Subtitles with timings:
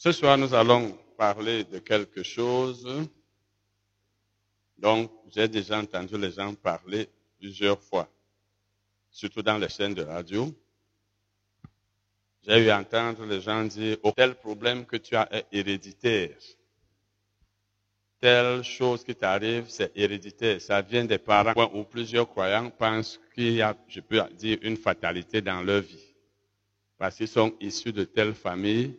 [0.00, 2.86] Ce soir, nous allons parler de quelque chose
[4.78, 7.08] dont j'ai déjà entendu les gens parler
[7.40, 8.08] plusieurs fois,
[9.10, 10.54] surtout dans les chaînes de radio.
[12.46, 16.38] J'ai eu entendre les gens dire, oh, tel problème que tu as est héréditaire.
[18.20, 20.60] Telle chose qui t'arrive, c'est héréditaire.
[20.60, 24.76] Ça vient des parents ou plusieurs croyants pensent qu'il y a, je peux dire, une
[24.76, 26.14] fatalité dans leur vie.
[26.98, 28.96] Parce qu'ils sont issus de telle famille,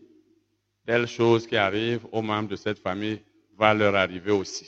[0.89, 3.21] telle chose qui arrive aux membres de cette famille
[3.55, 4.65] va leur arriver aussi.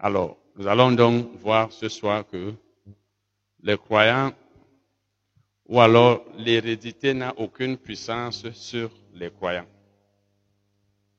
[0.00, 2.52] Alors, nous allons donc voir ce soir que
[3.62, 4.32] les croyants
[5.68, 9.68] ou alors l'hérédité n'a aucune puissance sur les croyants.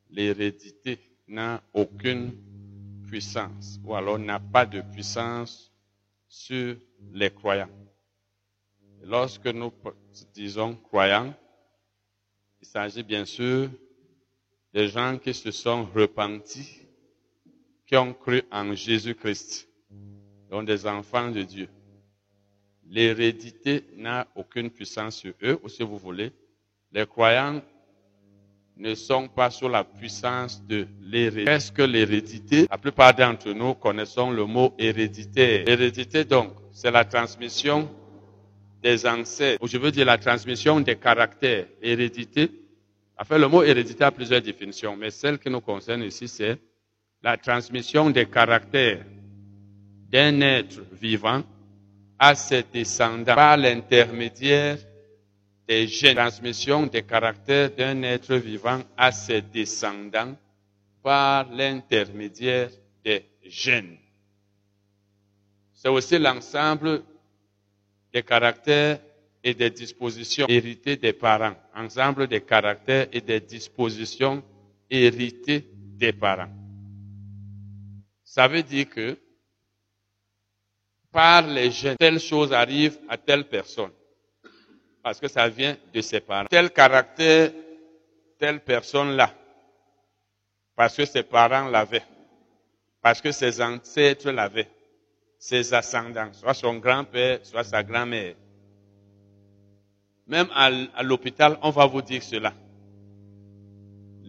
[0.09, 2.33] L'hérédité n'a aucune
[3.07, 5.71] puissance ou alors n'a pas de puissance
[6.27, 6.75] sur
[7.13, 7.69] les croyants.
[9.05, 9.71] lorsque nous
[10.33, 11.33] disons croyants,
[12.61, 13.69] il s'agit bien sûr
[14.73, 16.81] des gens qui se sont repentis,
[17.85, 19.67] qui ont cru en Jésus-Christ,
[20.49, 21.67] donc des enfants de Dieu.
[22.87, 26.31] L'hérédité n'a aucune puissance sur eux, ou si vous voulez,
[26.91, 27.61] les croyants
[28.77, 31.45] ne sont pas sous la puissance de l'hérédité.
[31.45, 32.67] Qu'est-ce que l'hérédité?
[32.69, 35.69] La plupart d'entre nous connaissons le mot hérédité.
[35.69, 37.89] Hérédité, donc, c'est la transmission
[38.81, 41.67] des ancêtres, ou je veux dire la transmission des caractères.
[41.81, 42.49] Hérédité,
[43.17, 46.57] enfin le mot hérédité a plusieurs définitions, mais celle qui nous concerne ici, c'est
[47.23, 49.05] la transmission des caractères
[50.09, 51.43] d'un être vivant
[52.17, 54.77] à ses descendants par l'intermédiaire
[55.67, 56.15] des gènes.
[56.15, 60.35] Transmission des caractères d'un être vivant à ses descendants
[61.03, 62.69] par l'intermédiaire
[63.03, 63.97] des gènes.
[65.73, 67.03] C'est aussi l'ensemble
[68.13, 68.99] des caractères
[69.43, 71.55] et des dispositions héritées des parents.
[71.75, 74.43] Ensemble des caractères et des dispositions
[74.89, 76.49] héritées des parents.
[78.23, 79.17] Ça veut dire que
[81.11, 83.91] par les gènes, telle chose arrive à telle personne.
[85.03, 86.47] Parce que ça vient de ses parents.
[86.49, 87.51] Tel caractère,
[88.37, 89.33] telle personne-là.
[90.75, 92.05] Parce que ses parents l'avaient.
[93.01, 94.69] Parce que ses ancêtres l'avaient
[95.41, 98.35] ses ascendants, soit son grand-père, soit sa grand-mère.
[100.27, 102.53] Même à, l'hôpital, on va vous dire cela.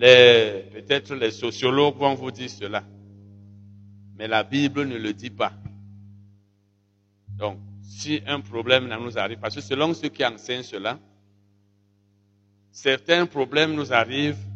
[0.00, 2.83] peut-être les sociologues vont vous dire cela.
[4.17, 5.53] Mais la Bible ne le dit pas.
[7.37, 10.99] Donc, si un problème nous arrive, parce que selon ceux qui enseignent cela,
[12.71, 14.47] certains problèmes nous arrivent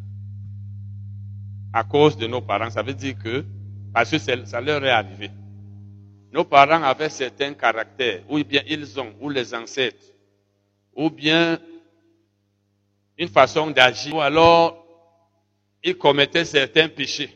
[1.75, 2.71] à cause de nos parents.
[2.71, 3.44] Ça veut dire que,
[3.93, 5.31] parce que ça leur est arrivé.
[6.32, 10.12] Nos parents avaient certains caractères, ou bien ils ont, ou les ancêtres,
[10.94, 11.59] ou bien
[13.19, 14.84] une façon d'agir, ou alors
[15.82, 17.31] ils commettaient certains péchés.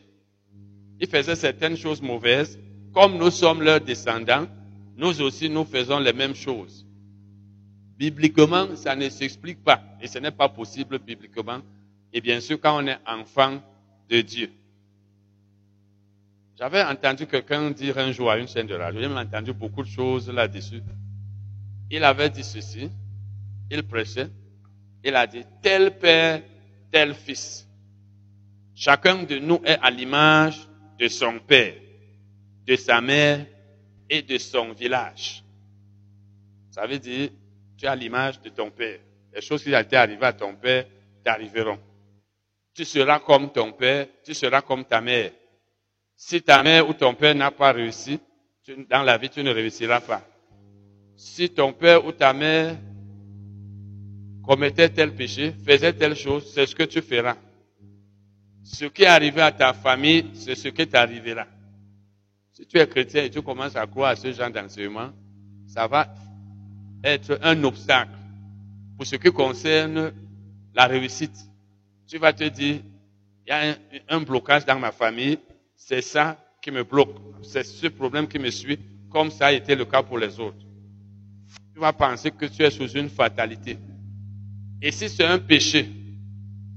[0.99, 2.59] Ils faisaient certaines choses mauvaises.
[2.93, 4.47] Comme nous sommes leurs descendants,
[4.97, 6.85] nous aussi nous faisons les mêmes choses.
[7.97, 9.83] Bibliquement, ça ne s'explique pas.
[10.01, 11.61] Et ce n'est pas possible bibliquement.
[12.13, 13.63] Et bien sûr, quand on est enfant
[14.09, 14.51] de Dieu.
[16.61, 19.89] J'avais entendu quelqu'un dire un jour à une chaîne de radio, j'ai entendu beaucoup de
[19.89, 20.83] choses là-dessus.
[21.91, 22.91] Il avait dit ceci,
[23.71, 24.29] il prêchait,
[25.03, 26.43] il a dit, tel père,
[26.93, 27.67] tel fils.
[28.75, 30.69] Chacun de nous est à l'image
[30.99, 31.77] de son père,
[32.67, 33.47] de sa mère
[34.11, 35.43] et de son village.
[36.73, 37.31] Ça veut dire,
[37.79, 38.99] tu as l'image de ton père.
[39.33, 40.85] Les choses qui été arrivées à ton père
[41.25, 41.79] t'arriveront.
[42.75, 45.31] Tu seras comme ton père, tu seras comme ta mère.
[46.23, 48.21] Si ta mère ou ton père n'a pas réussi,
[48.91, 50.23] dans la vie, tu ne réussiras pas.
[51.17, 52.77] Si ton père ou ta mère
[54.45, 57.37] commettait tel péché, faisait telle chose, c'est ce que tu feras.
[58.63, 61.47] Ce qui est arrivé à ta famille, c'est ce qui t'arrivera.
[62.53, 65.11] Si tu es chrétien et tu commences à croire à ce genre d'enseignement,
[65.67, 66.15] ça va
[67.03, 68.13] être un obstacle
[68.99, 70.13] pour ce qui concerne
[70.75, 71.49] la réussite.
[72.07, 72.83] Tu vas te dire,
[73.47, 73.75] il y a
[74.11, 75.39] un blocage dans ma famille,
[75.81, 77.17] c'est ça qui me bloque.
[77.43, 78.79] C'est ce problème qui me suit,
[79.11, 80.65] comme ça a été le cas pour les autres.
[81.75, 83.79] Tu vas penser que tu es sous une fatalité.
[84.83, 85.89] Et si c'est un péché,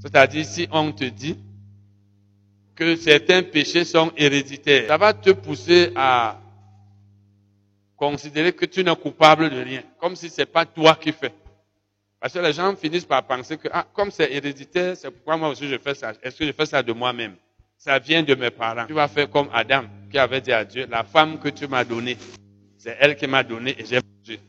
[0.02, 1.38] c'est-à-dire si on te dit
[2.76, 6.40] que certains péchés sont héréditaires, ça va te pousser à
[7.98, 11.34] considérer que tu n'es coupable de rien, comme si ce n'est pas toi qui fais.
[12.20, 15.50] Parce que les gens finissent par penser que, ah, comme c'est héréditaire, c'est pourquoi moi
[15.50, 16.14] aussi je fais ça.
[16.24, 17.36] Est-ce que je fais ça de moi-même?
[17.83, 18.85] Ça vient de mes parents.
[18.88, 21.83] Tu vas faire comme Adam qui avait dit à Dieu, la femme que tu m'as
[21.83, 22.18] donnée,
[22.77, 24.39] c'est elle qui m'a donné et j'ai mangé.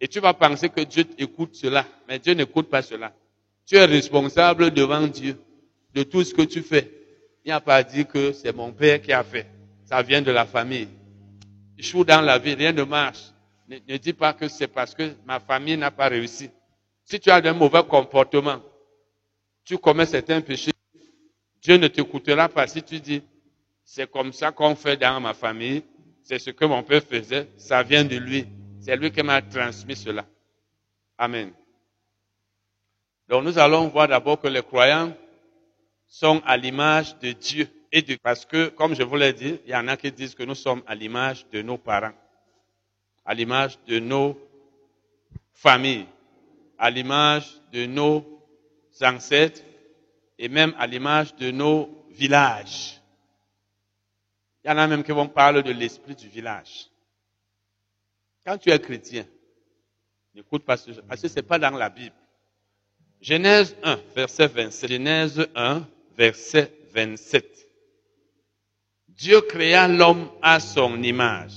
[0.00, 3.12] Et tu vas penser que Dieu écoute cela, mais Dieu n'écoute pas cela.
[3.66, 5.38] Tu es responsable devant Dieu
[5.92, 6.90] de tout ce que tu fais.
[7.44, 9.46] Il n'y a pas dit que c'est mon père qui a fait.
[9.84, 10.88] Ça vient de la famille.
[11.76, 13.24] Échoue dans la vie, rien ne marche.
[13.68, 16.48] Ne dis pas que c'est parce que ma famille n'a pas réussi.
[17.04, 18.62] Si tu as un mauvais comportement,
[19.66, 20.71] tu commets certains péchés,
[21.62, 23.22] Dieu ne t'écoutera pas si tu dis,
[23.84, 25.84] c'est comme ça qu'on fait dans ma famille,
[26.22, 28.46] c'est ce que mon père faisait, ça vient de lui.
[28.80, 30.26] C'est lui qui m'a transmis cela.
[31.16, 31.52] Amen.
[33.28, 35.14] Donc nous allons voir d'abord que les croyants
[36.08, 39.70] sont à l'image de Dieu et de, parce que, comme je vous l'ai dit, il
[39.70, 42.14] y en a qui disent que nous sommes à l'image de nos parents,
[43.24, 44.36] à l'image de nos
[45.52, 46.06] familles,
[46.76, 48.24] à l'image de nos
[49.00, 49.62] ancêtres
[50.42, 53.00] et même à l'image de nos villages.
[54.64, 56.88] Il y en a même qui vont parler de l'esprit du village.
[58.44, 59.24] Quand tu es chrétien,
[60.34, 62.16] n'écoute pas ce, parce que c'est pas dans la Bible.
[63.20, 64.90] Genèse 1, verset 27.
[64.90, 65.86] Genèse 1,
[66.16, 67.68] verset 27.
[69.10, 71.54] Dieu créa l'homme à son image.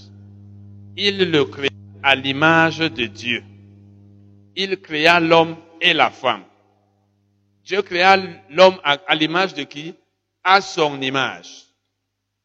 [0.96, 1.72] Il le créa
[2.04, 3.44] à l'image de Dieu.
[4.56, 6.44] Il créa l'homme et la femme.
[7.66, 8.16] Dieu créa
[8.52, 9.96] l'homme à, l'image de qui?
[10.44, 11.66] À son image.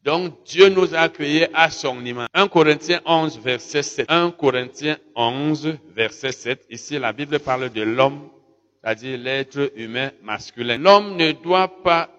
[0.03, 2.27] Donc Dieu nous a créés à son image.
[2.33, 4.07] 1 Corinthiens 11, verset 7.
[4.09, 6.65] 1 Corinthiens 11, verset 7.
[6.71, 8.29] Ici, la Bible parle de l'homme,
[8.81, 10.79] c'est-à-dire l'être humain masculin.
[10.79, 12.09] L'homme ne doit pas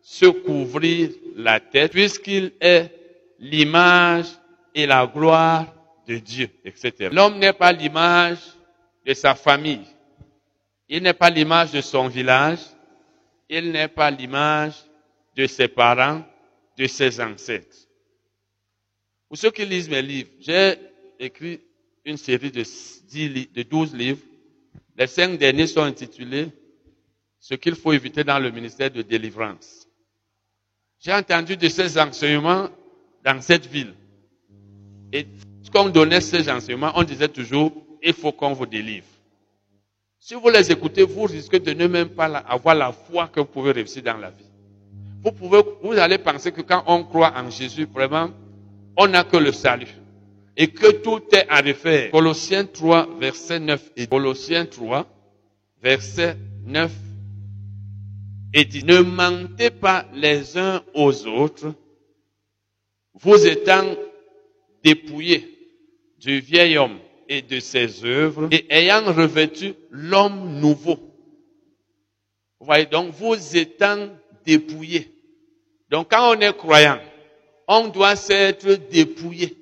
[0.00, 2.92] se couvrir la tête puisqu'il est
[3.40, 4.26] l'image
[4.72, 5.66] et la gloire
[6.06, 7.10] de Dieu, etc.
[7.10, 8.38] L'homme n'est pas l'image
[9.04, 9.95] de sa famille.
[10.88, 12.60] Il n'est pas l'image de son village.
[13.48, 14.74] Il n'est pas l'image
[15.36, 16.24] de ses parents,
[16.78, 17.76] de ses ancêtres.
[19.28, 20.74] Pour ceux qui lisent mes livres, j'ai
[21.18, 21.60] écrit
[22.04, 24.22] une série de, 10, de 12 livres.
[24.96, 26.48] Les cinq derniers sont intitulés
[27.40, 29.86] Ce qu'il faut éviter dans le ministère de délivrance.
[30.98, 32.68] J'ai entendu de ces enseignements
[33.24, 33.94] dans cette ville.
[35.12, 35.26] Et
[35.72, 37.72] quand on donnait ces enseignements, on disait toujours,
[38.02, 39.06] il faut qu'on vous délivre.
[40.28, 43.46] Si vous les écoutez, vous risquez de ne même pas avoir la foi que vous
[43.46, 44.50] pouvez réussir dans la vie.
[45.22, 48.30] Vous pouvez, vous allez penser que quand on croit en Jésus, vraiment,
[48.96, 49.86] on n'a que le salut.
[50.56, 52.10] Et que tout est à refaire.
[52.10, 55.06] Colossiens 3, verset 9 et Colossiens 3,
[55.80, 56.90] verset 9
[58.52, 61.72] et dit, ne mentez pas les uns aux autres,
[63.14, 63.94] vous étant
[64.82, 65.48] dépouillés
[66.18, 70.98] du vieil homme et de ses œuvres, et ayant revêtu l'homme nouveau.
[72.60, 74.08] Voyez, donc vous étant
[74.44, 75.12] dépouillés.
[75.90, 77.00] Donc quand on est croyant,
[77.68, 79.56] on doit s'être dépouillé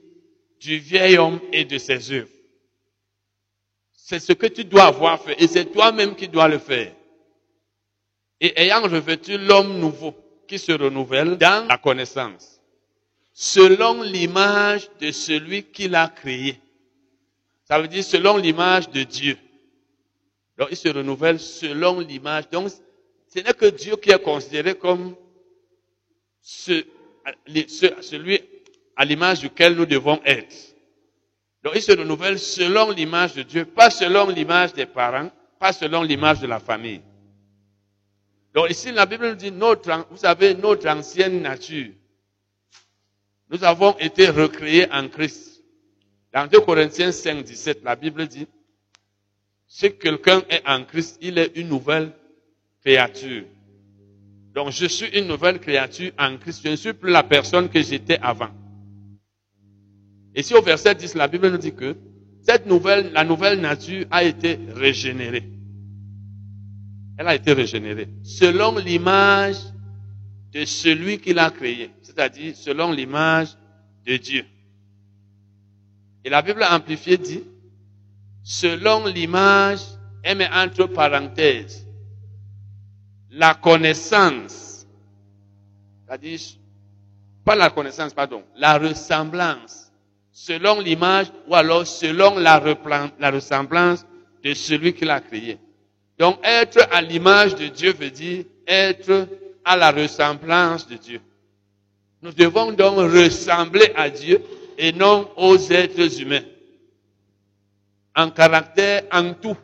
[0.61, 2.29] du vieil homme et de ses œuvres.
[3.93, 6.93] C'est ce que tu dois avoir fait, et c'est toi-même qui dois le faire.
[8.41, 10.15] Et ayant revêtu l'homme nouveau,
[10.47, 12.61] qui se renouvelle dans la connaissance,
[13.33, 16.61] selon l'image de celui qui l'a créé.
[17.65, 19.37] Ça veut dire selon l'image de Dieu.
[20.59, 22.49] Donc il se renouvelle selon l'image.
[22.51, 22.71] Donc
[23.29, 25.17] ce n'est que Dieu qui est considéré comme
[26.41, 26.85] ce,
[27.47, 28.41] ce, celui
[28.97, 30.55] à l'image duquel nous devons être.
[31.63, 36.03] Donc il se renouvelle selon l'image de Dieu, pas selon l'image des parents, pas selon
[36.03, 37.01] l'image de la famille.
[38.55, 41.93] Donc ici, la Bible nous dit, notre, vous savez, notre ancienne nature,
[43.51, 45.54] nous avons été recréés en Christ.
[46.35, 48.49] Dans 2 Corinthiens 5, 17, la Bible dit,
[49.69, 52.13] si quelqu'un est en Christ, il est une nouvelle
[52.85, 53.45] créature.
[54.53, 56.63] Donc je suis une nouvelle créature en Christ.
[56.65, 58.51] Je ne suis plus la personne que j'étais avant.
[60.35, 61.97] Et si au verset 10, la Bible nous dit que
[62.43, 65.49] cette nouvelle, la nouvelle nature a été régénérée.
[67.17, 69.59] Elle a été régénérée selon l'image
[70.53, 73.57] de celui qui l'a créée, c'est-à-dire selon l'image
[74.05, 74.45] de Dieu.
[76.25, 77.45] Et la Bible amplifiée dit,
[78.43, 79.81] selon l'image,
[80.23, 81.87] elle met entre parenthèses,
[83.31, 84.87] la connaissance,
[86.07, 86.41] c'est-à-dire,
[87.45, 89.93] pas la connaissance, pardon, la ressemblance,
[90.33, 92.63] selon l'image ou alors selon la,
[93.19, 94.07] la ressemblance
[94.43, 95.59] de celui qui l'a créé.
[96.19, 99.29] Donc être à l'image de Dieu veut dire être
[99.65, 101.21] à la ressemblance de Dieu.
[102.23, 104.43] Nous devons donc ressembler à Dieu
[104.79, 106.45] et non aux êtres humains.
[108.17, 109.57] En caractère, en tout.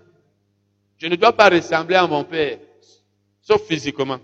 [0.99, 2.59] Je ne dois pas ressembler à mon père,
[3.41, 4.19] sauf physiquement.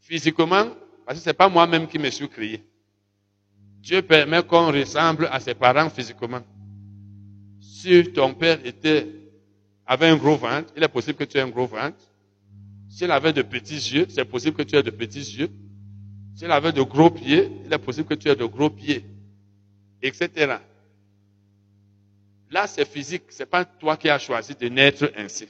[0.00, 0.66] Physiquement,
[1.06, 2.62] parce que c'est pas moi-même qui me suis créé.
[3.80, 6.42] Dieu permet qu'on ressemble à ses parents physiquement.
[7.60, 9.06] Si ton père était,
[9.86, 11.96] avait un gros ventre, il est possible que tu aies un gros ventre.
[12.90, 15.50] S'il avait de petits yeux, c'est possible que tu aies de petits yeux.
[16.34, 19.04] S'il avait de gros pieds, il est possible que tu aies de gros pieds.
[20.02, 20.56] Etc.
[22.50, 23.24] Là, c'est physique.
[23.30, 25.48] C'est pas toi qui as choisi de naître ainsi.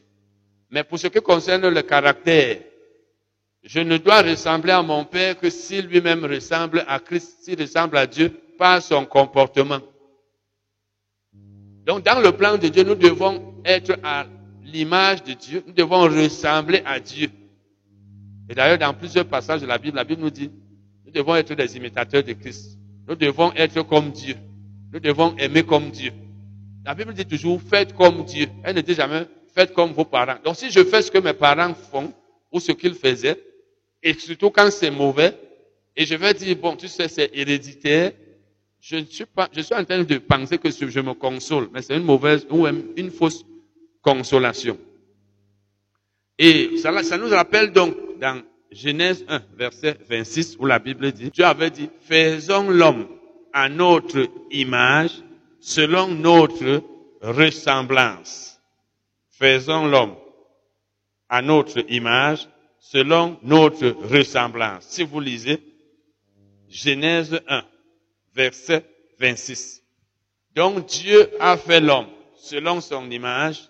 [0.70, 2.58] Mais pour ce qui concerne le caractère,
[3.62, 7.96] je ne dois ressembler à mon Père que s'il lui-même ressemble à Christ, s'il ressemble
[7.96, 9.80] à Dieu par son comportement.
[11.84, 14.26] Donc, dans le plan de Dieu, nous devons être à
[14.64, 15.62] l'image de Dieu.
[15.66, 17.28] Nous devons ressembler à Dieu.
[18.48, 20.50] Et d'ailleurs, dans plusieurs passages de la Bible, la Bible nous dit,
[21.04, 22.78] nous devons être des imitateurs de Christ.
[23.08, 24.36] Nous devons être comme Dieu.
[24.92, 26.12] Nous devons aimer comme Dieu.
[26.84, 28.46] La Bible dit toujours, faites comme Dieu.
[28.64, 30.36] Elle ne dit jamais, faites comme vos parents.
[30.44, 32.12] Donc si je fais ce que mes parents font,
[32.52, 33.40] ou ce qu'ils faisaient,
[34.02, 35.36] et surtout quand c'est mauvais,
[35.96, 38.12] et je vais dire, bon, tu sais, c'est héréditaire,
[38.80, 41.82] je ne suis pas, je suis en train de penser que je me console, mais
[41.82, 43.44] c'est une mauvaise ou une fausse
[44.02, 44.78] consolation.
[46.38, 51.30] Et ça, ça nous rappelle donc dans Genèse 1, verset 26, où la Bible dit,
[51.30, 53.08] Dieu avait dit, faisons l'homme
[53.52, 55.12] à notre image,
[55.60, 56.82] selon notre
[57.22, 58.60] ressemblance.
[59.30, 60.16] Faisons l'homme
[61.28, 64.84] à notre image, selon notre ressemblance.
[64.84, 65.60] Si vous lisez
[66.68, 67.64] Genèse 1,
[68.34, 68.84] verset
[69.18, 69.82] 26.
[70.54, 73.68] Donc Dieu a fait l'homme selon son image,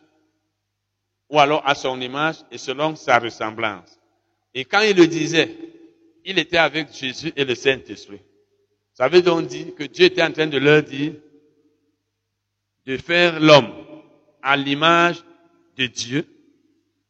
[1.31, 3.96] ou alors à son image et selon sa ressemblance.
[4.57, 5.55] Et quand il le disait,
[6.25, 8.23] il était avec Jésus et le Saint-Esprit.
[8.95, 11.13] Ça veut donc dire que Dieu était en train de leur dire,
[12.87, 13.71] de faire l'homme
[14.41, 15.23] à l'image
[15.77, 16.27] de Dieu,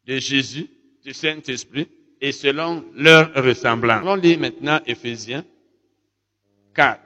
[0.05, 0.69] de Jésus,
[1.01, 1.87] du Saint-Esprit,
[2.19, 4.03] et selon leur ressemblance.
[4.05, 5.45] On lit maintenant Ephésiens
[6.75, 6.99] 4,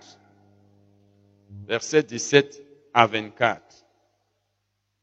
[1.68, 2.64] versets 17
[2.96, 3.86] à 24.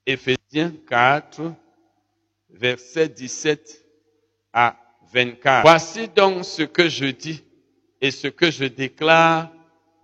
[0.04, 1.52] Ephésiens 4,
[2.50, 3.86] versets 17
[4.52, 4.87] à 24.
[5.62, 7.42] Voici donc ce que je dis
[8.00, 9.50] et ce que je déclare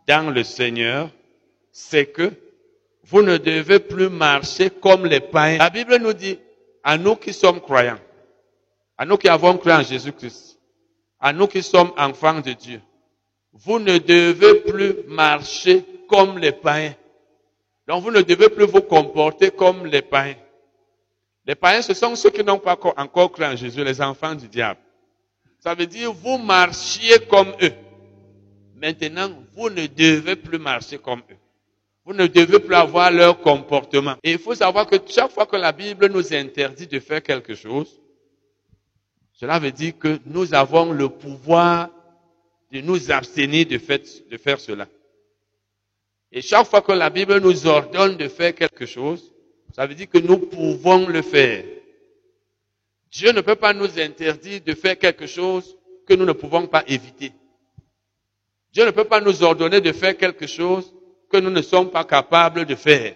[0.06, 1.10] dans le Seigneur,
[1.72, 2.32] c'est que
[3.04, 5.58] vous ne devez plus marcher comme les païens.
[5.58, 6.38] La Bible nous dit,
[6.82, 7.98] à nous qui sommes croyants,
[8.96, 10.58] à nous qui avons cru en Jésus-Christ,
[11.20, 12.80] à nous qui sommes enfants de Dieu,
[13.52, 16.94] vous ne devez plus marcher comme les païens.
[17.86, 20.36] Donc vous ne devez plus vous comporter comme les païens.
[21.46, 24.48] Les païens, ce sont ceux qui n'ont pas encore cru en Jésus, les enfants du
[24.48, 24.80] diable.
[25.64, 27.72] Ça veut dire, vous marchiez comme eux.
[28.76, 31.36] Maintenant, vous ne devez plus marcher comme eux.
[32.04, 34.16] Vous ne devez plus avoir leur comportement.
[34.22, 37.54] Et il faut savoir que chaque fois que la Bible nous interdit de faire quelque
[37.54, 37.98] chose,
[39.32, 41.88] cela veut dire que nous avons le pouvoir
[42.70, 43.80] de nous abstenir de,
[44.30, 44.86] de faire cela.
[46.30, 49.32] Et chaque fois que la Bible nous ordonne de faire quelque chose,
[49.74, 51.64] ça veut dire que nous pouvons le faire.
[53.14, 56.82] Dieu ne peut pas nous interdire de faire quelque chose que nous ne pouvons pas
[56.88, 57.30] éviter.
[58.72, 60.92] Dieu ne peut pas nous ordonner de faire quelque chose
[61.30, 63.14] que nous ne sommes pas capables de faire.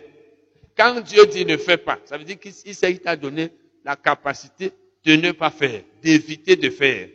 [0.77, 3.51] Quand Dieu dit ne fais pas, ça veut dire qu'il t'a donné
[3.85, 4.71] la capacité
[5.05, 7.09] de ne pas faire, d'éviter de faire.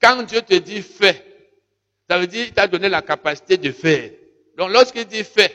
[0.00, 1.22] Quand Dieu te dit fais,
[2.08, 4.10] ça veut dire qu'il t'a donné la capacité de faire.
[4.56, 5.54] Donc lorsqu'il dit fais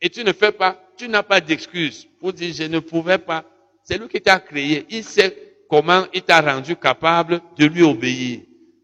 [0.00, 3.44] et tu ne fais pas, tu n'as pas d'excuse pour dire je ne pouvais pas.
[3.84, 4.84] C'est lui qui t'a créé.
[4.90, 8.40] Il sait comment il t'a rendu capable de lui obéir?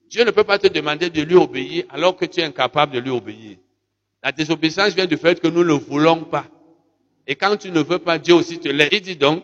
[0.09, 3.01] Dieu ne peut pas te demander de lui obéir alors que tu es incapable de
[3.01, 3.57] lui obéir.
[4.23, 6.47] La désobéissance vient du fait que nous ne voulons pas.
[7.27, 8.91] Et quand tu ne veux pas, Dieu aussi te laisse.
[8.93, 9.43] Il dit donc,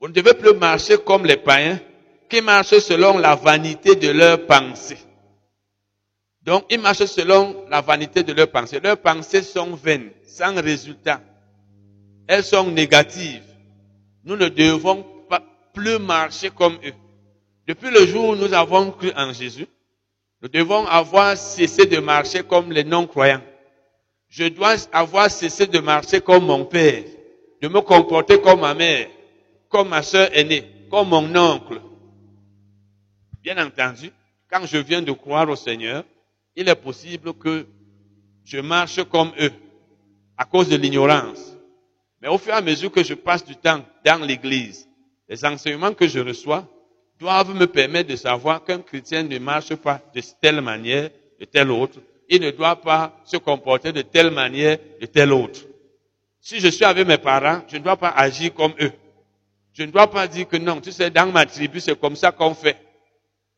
[0.00, 1.78] vous ne devez plus marcher comme les païens
[2.28, 4.98] qui marchent selon la vanité de leurs pensées.
[6.42, 8.80] Donc, ils marchent selon la vanité de leurs pensées.
[8.82, 11.20] Leurs pensées sont vaines, sans résultat.
[12.26, 13.44] Elles sont négatives.
[14.24, 15.04] Nous ne devons
[15.72, 16.92] plus marcher comme eux.
[17.66, 19.66] Depuis le jour où nous avons cru en Jésus,
[20.40, 23.42] nous devons avoir cessé de marcher comme les non-croyants.
[24.28, 27.04] Je dois avoir cessé de marcher comme mon père,
[27.60, 29.08] de me comporter comme ma mère,
[29.68, 31.80] comme ma soeur aînée, comme mon oncle.
[33.42, 34.10] Bien entendu,
[34.50, 36.04] quand je viens de croire au Seigneur,
[36.56, 37.66] il est possible que
[38.44, 39.52] je marche comme eux,
[40.36, 41.56] à cause de l'ignorance.
[42.20, 44.88] Mais au fur et à mesure que je passe du temps dans l'église,
[45.32, 46.68] les enseignements que je reçois,
[47.18, 51.08] doivent me permettre de savoir qu'un chrétien ne marche pas de telle manière,
[51.40, 52.00] de telle autre.
[52.28, 55.60] Il ne doit pas se comporter de telle manière, de telle autre.
[56.38, 58.92] Si je suis avec mes parents, je ne dois pas agir comme eux.
[59.72, 62.30] Je ne dois pas dire que non, tu sais, dans ma tribu, c'est comme ça
[62.30, 62.76] qu'on fait.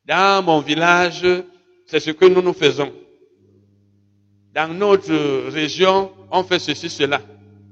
[0.04, 1.26] Dans mon village,
[1.86, 2.92] c'est ce que nous nous faisons.
[4.54, 7.20] Dans notre région, on fait ceci, cela.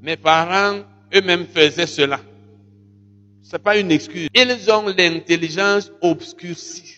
[0.01, 0.81] Mes parents
[1.15, 2.19] eux-mêmes faisaient cela.
[3.43, 4.29] C'est pas une excuse.
[4.35, 6.97] Ils ont l'intelligence obscurcie.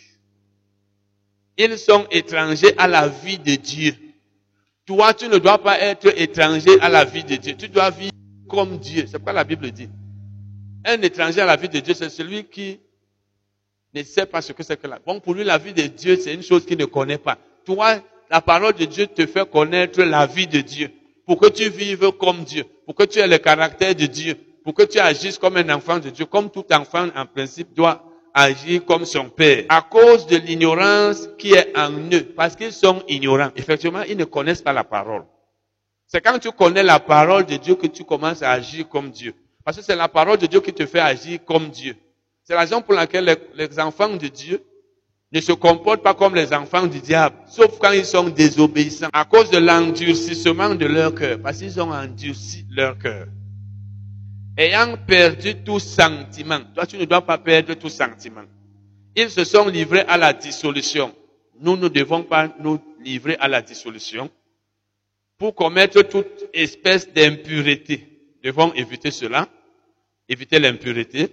[1.57, 3.95] Ils sont étrangers à la vie de Dieu.
[4.87, 7.55] Toi, tu ne dois pas être étranger à la vie de Dieu.
[7.57, 8.13] Tu dois vivre
[8.49, 9.07] comme Dieu.
[9.11, 9.89] C'est quoi la Bible dit.
[10.85, 12.79] Un étranger à la vie de Dieu, c'est celui qui
[13.95, 14.99] ne sait pas ce que c'est que la.
[14.99, 17.39] Bon, pour lui, la vie de Dieu, c'est une chose qu'il ne connaît pas.
[17.65, 20.91] Toi, la parole de Dieu te fait connaître la vie de Dieu.
[21.25, 22.65] Pour que tu vives comme Dieu.
[22.85, 24.37] Pour que tu aies le caractère de Dieu.
[24.65, 26.25] Pour que tu agisses comme un enfant de Dieu.
[26.25, 28.03] Comme tout enfant, en principe, doit
[28.33, 29.65] agir comme son père.
[29.69, 32.25] À cause de l'ignorance qui est en eux.
[32.35, 33.51] Parce qu'ils sont ignorants.
[33.55, 35.25] Effectivement, ils ne connaissent pas la parole.
[36.07, 39.35] C'est quand tu connais la parole de Dieu que tu commences à agir comme Dieu.
[39.65, 41.97] Parce que c'est la parole de Dieu qui te fait agir comme Dieu.
[42.43, 44.63] C'est la raison pour laquelle les, enfants de Dieu
[45.33, 49.25] ne se comportent pas comme les enfants du diable, sauf quand ils sont désobéissants, à
[49.25, 53.27] cause de l'endurcissement de leur cœur, parce qu'ils ont endurci leur cœur.
[54.57, 58.45] Ayant perdu tout sentiment, toi tu ne dois pas perdre tout sentiment.
[59.17, 61.15] Ils se sont livrés à la dissolution.
[61.61, 64.31] Nous ne devons pas nous livrer à la dissolution
[65.39, 68.09] pour commettre toute espèce d'impureté.
[68.43, 69.49] Devons éviter cela,
[70.29, 71.31] éviter l'impureté,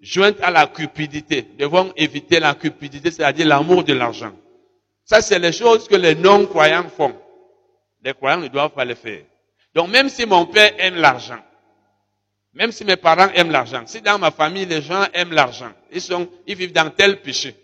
[0.00, 1.46] jointe à la cupidité.
[1.58, 4.32] Devons éviter la cupidité, c'est-à-dire l'amour de l'argent.
[5.04, 7.14] Ça, c'est les choses que les non-croyants font.
[8.04, 9.22] Les croyants ne doivent pas le faire.
[9.74, 11.40] Donc, même si mon père aime l'argent,
[12.54, 16.00] même si mes parents aiment l'argent, si dans ma famille les gens aiment l'argent, ils
[16.00, 17.54] sont, ils vivent dans tel péché,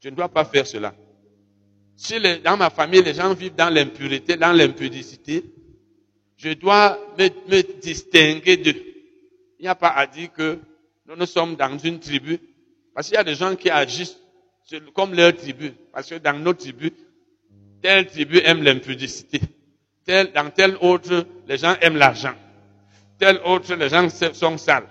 [0.00, 0.94] je ne dois pas faire cela.
[1.96, 5.44] Si dans ma famille les gens vivent dans l'impureté, dans l'impudicité,
[6.36, 8.82] je dois me, distinguer d'eux.
[9.58, 10.58] Il n'y a pas à dire que
[11.06, 12.38] nous, nous sommes dans une tribu,
[12.94, 14.18] parce qu'il y a des gens qui agissent
[14.94, 16.92] comme leur tribu, parce que dans nos tribus,
[17.80, 19.40] telle tribu aime l'impudicité,
[20.04, 22.34] tel, dans telle autre, les gens aiment l'argent,
[23.22, 24.88] tel autre, les gens sont sales,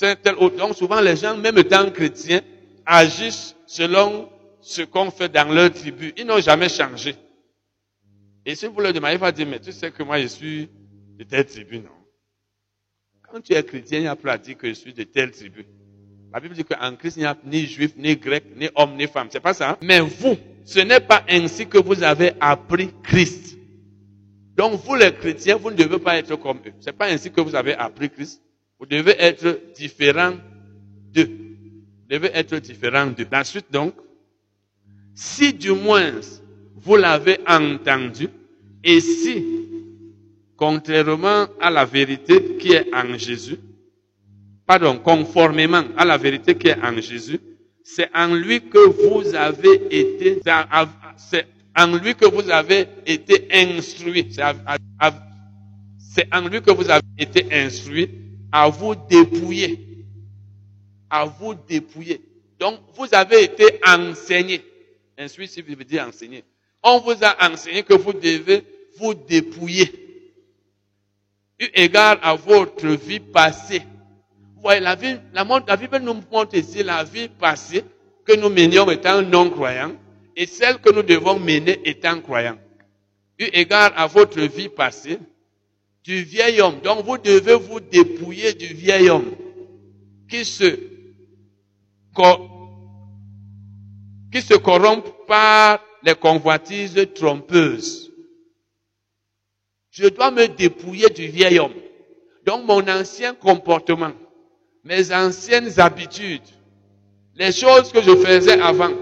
[0.00, 0.56] tel autre.
[0.56, 2.40] Donc souvent les gens, même étant chrétiens,
[2.86, 4.30] agissent selon
[4.62, 6.14] ce qu'on fait dans leur tribu.
[6.16, 7.14] Ils n'ont jamais changé.
[8.46, 10.70] Et si vous leur demandez, il va dire, mais tu sais que moi je suis
[11.18, 11.90] de telle tribu, non?
[13.30, 15.32] Quand tu es chrétien, il n'y a plus à dire que je suis de telle
[15.32, 15.66] tribu.
[16.32, 19.06] La Bible dit qu'en Christ, il n'y a ni juif, ni grec, ni homme, ni
[19.06, 19.28] femme.
[19.30, 19.72] C'est pas ça.
[19.72, 19.76] Hein?
[19.82, 23.45] Mais vous, ce n'est pas ainsi que vous avez appris Christ.
[24.56, 26.72] Donc vous, les chrétiens, vous ne devez pas être comme eux.
[26.80, 28.42] C'est pas ainsi que vous avez appris Christ.
[28.78, 30.32] Vous devez être différent
[31.12, 31.28] d'eux.
[31.28, 33.26] Vous devez être différent d'eux.
[33.30, 33.94] La suite donc,
[35.14, 36.12] si du moins
[36.74, 38.28] vous l'avez entendu,
[38.82, 39.44] et si,
[40.56, 43.58] contrairement à la vérité qui est en Jésus,
[44.66, 47.40] pardon, conformément à la vérité qui est en Jésus,
[47.82, 50.40] c'est en lui que vous avez été,
[51.16, 54.28] c'est en lui que vous avez été instruit.
[55.98, 58.10] C'est en lui que vous avez été instruit
[58.50, 60.04] à vous dépouiller.
[61.10, 62.20] À vous dépouiller.
[62.58, 64.64] Donc, vous avez été enseigné.
[65.18, 66.42] Instruit, si vous dire enseigner.
[66.82, 68.64] On vous a enseigné que vous devez
[68.98, 69.92] vous dépouiller.
[71.60, 73.82] Eu égard à votre vie passée.
[74.54, 77.84] Vous voyez, la vie, la, la Bible nous montre ici la vie passée
[78.24, 79.92] que nous menions étant non-croyants
[80.36, 82.58] et celle que nous devons mener étant croyants.
[83.38, 85.18] Eu égard à votre vie passée,
[86.04, 86.80] du vieil homme.
[86.80, 89.34] Donc vous devez vous dépouiller du vieil homme
[90.28, 90.78] qui se,
[94.32, 98.12] qui se corrompt par les convoitises trompeuses.
[99.90, 101.74] Je dois me dépouiller du vieil homme.
[102.44, 104.12] Donc mon ancien comportement,
[104.84, 106.42] mes anciennes habitudes,
[107.34, 108.92] les choses que je faisais avant,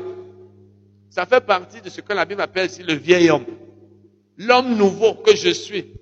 [1.14, 3.46] ça fait partie de ce que la Bible appelle ici le vieil homme.
[4.36, 5.94] L'homme nouveau que je suis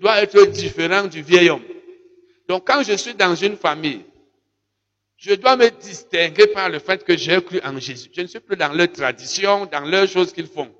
[0.00, 1.62] doit être différent du vieil homme.
[2.48, 4.04] Donc quand je suis dans une famille,
[5.16, 8.10] je dois me distinguer par le fait que j'ai cru en Jésus.
[8.12, 10.74] Je ne suis plus dans leur tradition, dans leurs choses qu'ils font.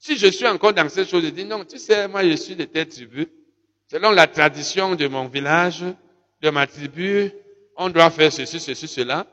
[0.00, 2.56] Si je suis encore dans ces choses, je dis non, tu sais, moi je suis
[2.56, 3.28] de telle tribu.
[3.92, 5.84] Selon la tradition de mon village,
[6.40, 7.30] de ma tribu,
[7.76, 9.24] on doit faire ceci, ceci, cela.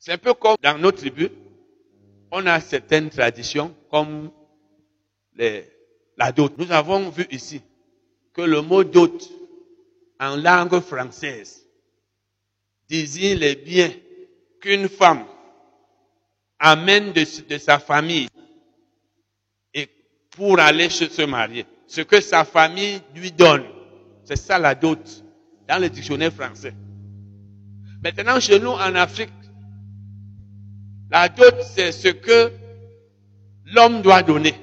[0.00, 1.28] C'est un peu comme dans nos tribus,
[2.30, 4.30] on a certaines traditions comme
[5.36, 5.64] les,
[6.16, 6.52] la dot.
[6.58, 7.62] Nous avons vu ici
[8.32, 9.28] que le mot dot
[10.18, 11.66] en langue française
[12.88, 13.92] désigne les biens
[14.60, 15.24] qu'une femme
[16.58, 18.28] amène de, sa famille
[19.72, 19.88] et
[20.30, 21.64] pour aller se marier.
[21.86, 23.64] Ce que sa famille lui donne.
[24.24, 25.24] C'est ça la dot
[25.66, 26.74] dans le dictionnaire français.
[28.02, 29.30] Maintenant, chez nous en Afrique,
[31.10, 32.52] la dot, c'est ce que
[33.66, 34.54] l'homme doit donner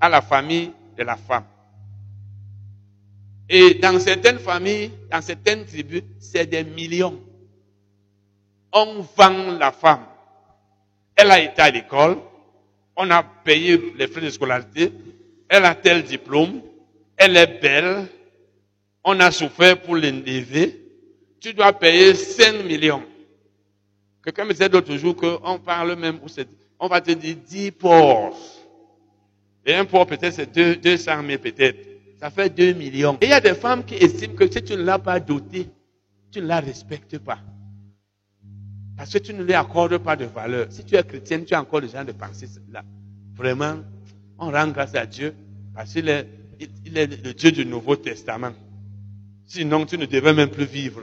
[0.00, 1.44] à la famille de la femme.
[3.48, 7.20] Et dans certaines familles, dans certaines tribus, c'est des millions.
[8.72, 10.04] on vend la femme.
[11.14, 12.18] Elle a été à l'école,
[12.94, 14.92] on a payé les frais de scolarité,
[15.48, 16.60] elle a tel diplôme,
[17.16, 18.06] elle est belle,
[19.02, 20.78] on a souffert pour l'élever,
[21.40, 23.02] tu dois payer 5 millions.
[24.26, 26.18] Quelqu'un me disait l'autre jour qu'on parle même,
[26.80, 28.36] on va te dire 10 porcs.
[29.64, 31.78] Et un porc peut-être c'est 200 000 peut-être.
[32.18, 33.16] Ça fait 2 millions.
[33.20, 35.68] Et il y a des femmes qui estiment que si tu ne l'as pas dotée,
[36.32, 37.38] tu ne la respectes pas.
[38.96, 40.66] Parce que tu ne lui accordes pas de valeur.
[40.70, 42.82] Si tu es chrétienne, tu as encore le genre de pensée là.
[43.36, 43.76] Vraiment,
[44.40, 45.36] on rend grâce à Dieu
[45.72, 46.26] parce qu'il est,
[46.58, 48.54] est le Dieu du Nouveau Testament.
[49.44, 51.02] Sinon, tu ne devais même plus vivre.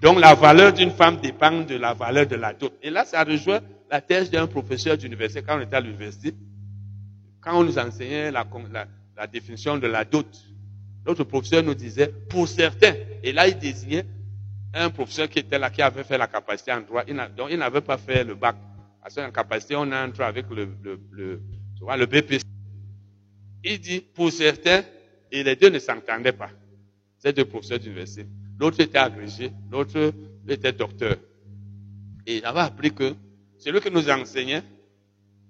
[0.00, 2.72] Donc, la valeur d'une femme dépend de la valeur de la dot.
[2.82, 6.34] Et là, ça rejoint la thèse d'un professeur d'université quand on était à l'université.
[7.40, 8.46] Quand on nous enseignait la,
[9.26, 10.26] définition de la dot,
[11.06, 14.04] notre professeur nous disait, pour certains, et là, il désignait
[14.74, 17.80] un professeur qui était là, qui avait fait la capacité en droit, donc il n'avait
[17.80, 18.56] pas fait le bac.
[19.02, 21.40] À cette capacité, on entre avec le, le, le,
[21.78, 22.42] tu le BPC.
[23.64, 24.82] Il dit, pour certains,
[25.30, 26.50] et les deux ne s'entendaient pas.
[27.18, 28.26] C'est deux professeurs d'université.
[28.58, 30.12] L'autre était agrégé, l'autre
[30.48, 31.16] était docteur.
[32.26, 33.14] Et il avait appris que
[33.58, 34.62] celui qui nous enseignait,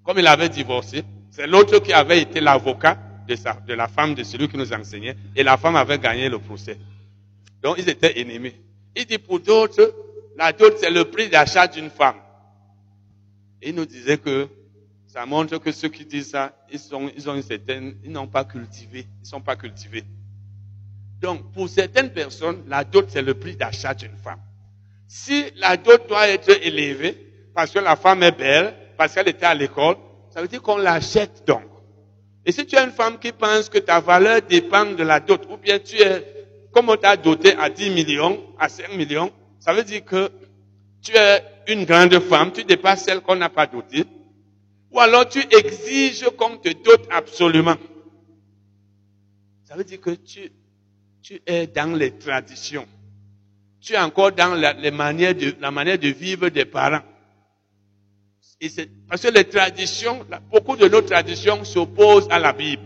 [0.05, 4.49] comme il avait divorcé, c'est l'autre qui avait été l'avocat de, la femme de celui
[4.49, 6.79] qui nous enseignait, et la femme avait gagné le procès.
[7.63, 8.55] Donc ils étaient ennemis.
[8.95, 9.95] Il dit pour d'autres,
[10.37, 12.17] la dot, c'est le prix d'achat d'une femme.
[13.63, 14.49] il nous disait que
[15.07, 18.27] ça montre que ceux qui disent ça, ils, sont, ils ont une certaine, ils n'ont
[18.27, 20.05] pas cultivé, ils sont pas cultivés.
[21.21, 24.41] Donc, pour certaines personnes, la dot, c'est le prix d'achat d'une femme.
[25.09, 27.17] Si la dot doit être élevée,
[27.55, 29.97] parce que la femme est belle, parce qu'elle était à l'école,
[30.31, 31.63] ça veut dire qu'on l'achète donc.
[32.45, 35.47] Et si tu as une femme qui pense que ta valeur dépend de la dot,
[35.51, 36.37] ou bien tu es
[36.77, 40.31] comme on t'a doté à 10 millions, à 5 millions, ça veut dire que
[41.01, 44.05] tu es une grande femme, tu dépasses celle qu'on n'a pas dotée.
[44.91, 47.77] Ou alors tu exiges qu'on te dote absolument.
[49.65, 50.53] Ça veut dire que tu,
[51.27, 52.87] tu es dans les traditions.
[53.81, 57.03] Tu es encore dans la, les manières de, la manière de vivre des parents.
[59.09, 62.85] Parce que les traditions, beaucoup de nos traditions s'opposent à la Bible.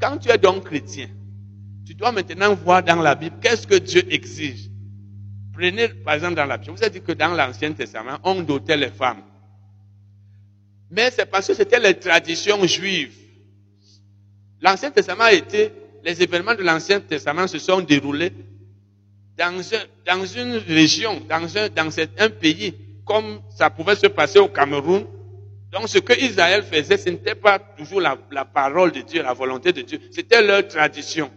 [0.00, 1.10] Quand tu es donc chrétien,
[1.86, 4.70] tu dois maintenant voir dans la Bible qu'est-ce que Dieu exige.
[5.52, 6.76] Prenez par exemple dans la Bible.
[6.76, 9.22] Vous ai dit que dans l'Ancien Testament, on dotait les femmes.
[10.90, 13.14] Mais c'est parce que c'était les traditions juives.
[14.62, 15.72] L'Ancien Testament a été,
[16.08, 18.32] les événements de l'Ancien Testament se sont déroulés
[19.36, 25.04] dans, une région, dans, un, dans un pays, comme ça pouvait se passer au Cameroun.
[25.70, 29.34] Donc ce que Israël faisait, ce n'était pas toujours la, la parole de Dieu, la
[29.34, 31.30] volonté de Dieu, c'était leur tradition.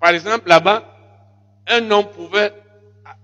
[0.00, 0.82] Par exemple, là-bas,
[1.68, 2.52] un homme pouvait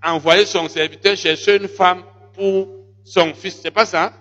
[0.05, 2.03] envoyer son serviteur chercher une femme
[2.35, 2.69] pour
[3.05, 3.59] son fils.
[3.63, 4.13] C'est pas ça?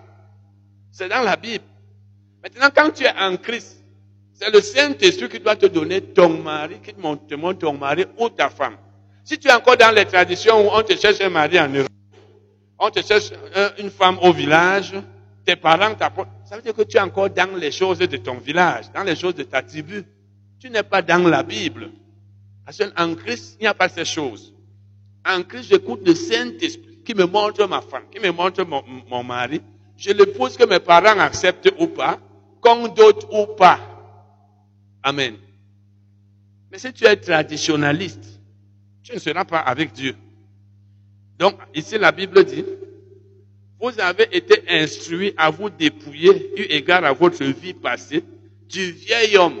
[0.90, 1.64] C'est dans la Bible.
[2.42, 3.79] Maintenant, quand tu es en Christ,
[4.40, 8.30] c'est le Saint-Esprit qui doit te donner ton mari, qui te montre ton mari ou
[8.30, 8.76] ta femme.
[9.22, 11.88] Si tu es encore dans les traditions où on te cherche un mari en Europe,
[12.78, 13.32] on te cherche
[13.78, 14.94] une femme au village,
[15.44, 18.38] tes parents t'apportent, ça veut dire que tu es encore dans les choses de ton
[18.38, 20.04] village, dans les choses de ta tribu.
[20.58, 21.90] Tu n'es pas dans la Bible.
[22.64, 24.54] Parce qu'en Christ, il n'y a pas ces choses.
[25.26, 29.60] En Christ, j'écoute le Saint-Esprit qui me montre ma femme, qui me montre mon, mari.
[29.98, 32.18] Je l'épouse que mes parents acceptent ou pas,
[32.62, 33.78] qu'on d'autres ou pas.
[35.02, 35.36] Amen.
[36.70, 38.40] Mais si tu es traditionnaliste,
[39.02, 40.14] tu ne seras pas avec Dieu.
[41.38, 42.64] Donc, ici, la Bible dit,
[43.80, 48.22] vous avez été instruits à vous dépouiller, eu égard à votre vie passée,
[48.68, 49.60] du vieil homme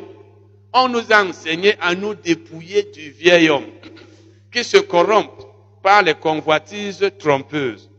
[0.72, 3.66] on nous a enseigné à nous dépouiller du vieil homme
[4.52, 5.46] qui se corrompt
[5.82, 7.90] par les convoitises trompeuses,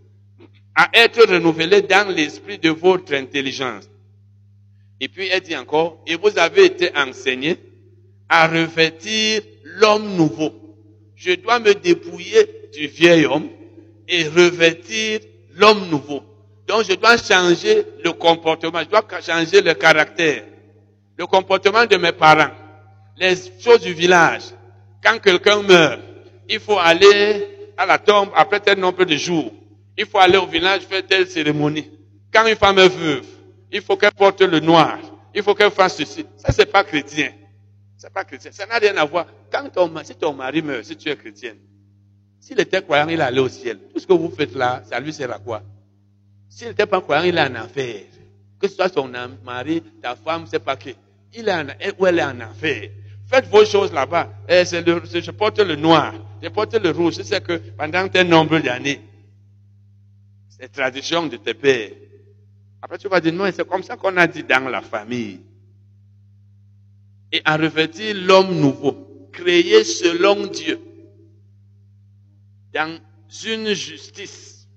[0.75, 3.89] à être renouvelé dans l'esprit de votre intelligence.
[5.01, 7.57] Et puis elle dit encore, et vous avez été enseigné
[8.29, 10.53] à revêtir l'homme nouveau.
[11.15, 13.49] Je dois me dépouiller du vieil homme
[14.07, 15.21] et revêtir
[15.55, 16.21] l'homme nouveau.
[16.67, 20.43] Donc je dois changer le comportement, je dois changer le caractère,
[21.17, 22.51] le comportement de mes parents,
[23.17, 24.43] les choses du village.
[25.03, 25.99] Quand quelqu'un meurt,
[26.47, 29.51] il faut aller à la tombe après tel nombre de jours.
[29.97, 31.89] Il faut aller au village faire telle cérémonie.
[32.31, 33.25] Quand une femme est veuve,
[33.71, 34.99] il faut qu'elle porte le noir.
[35.33, 36.25] Il faut qu'elle fasse ceci.
[36.37, 37.31] Ça, c'est pas chrétien.
[37.97, 38.51] C'est pas chrétien.
[38.51, 39.27] Ça n'a rien à voir.
[39.51, 41.57] Quand ton, si ton mari meurt, si tu es chrétienne,
[42.39, 43.79] s'il était croyant, il allait au ciel.
[43.93, 45.61] Tout ce que vous faites là, ça lui sert à quoi?
[46.49, 48.03] S'il n'était pas croyant, il est en enfer.
[48.59, 49.11] Que ce soit son
[49.43, 50.95] mari, ta femme, c'est pas qui.
[51.33, 52.89] Il est en, où elle est en enfer.
[53.27, 54.29] Faites vos choses là-bas.
[54.49, 57.21] Eh, je porte le noir, je porte le rouge.
[57.23, 59.01] C'est que pendant un nombre d'années,
[60.49, 61.91] C'est tradition de tes pères.
[62.81, 65.41] Après, tu vas dire, non, c'est comme ça qu'on a dit dans la famille.
[67.31, 70.79] Et à revêtir l'homme nouveau, créé selon Dieu,
[72.73, 72.99] dans
[73.45, 74.67] une justice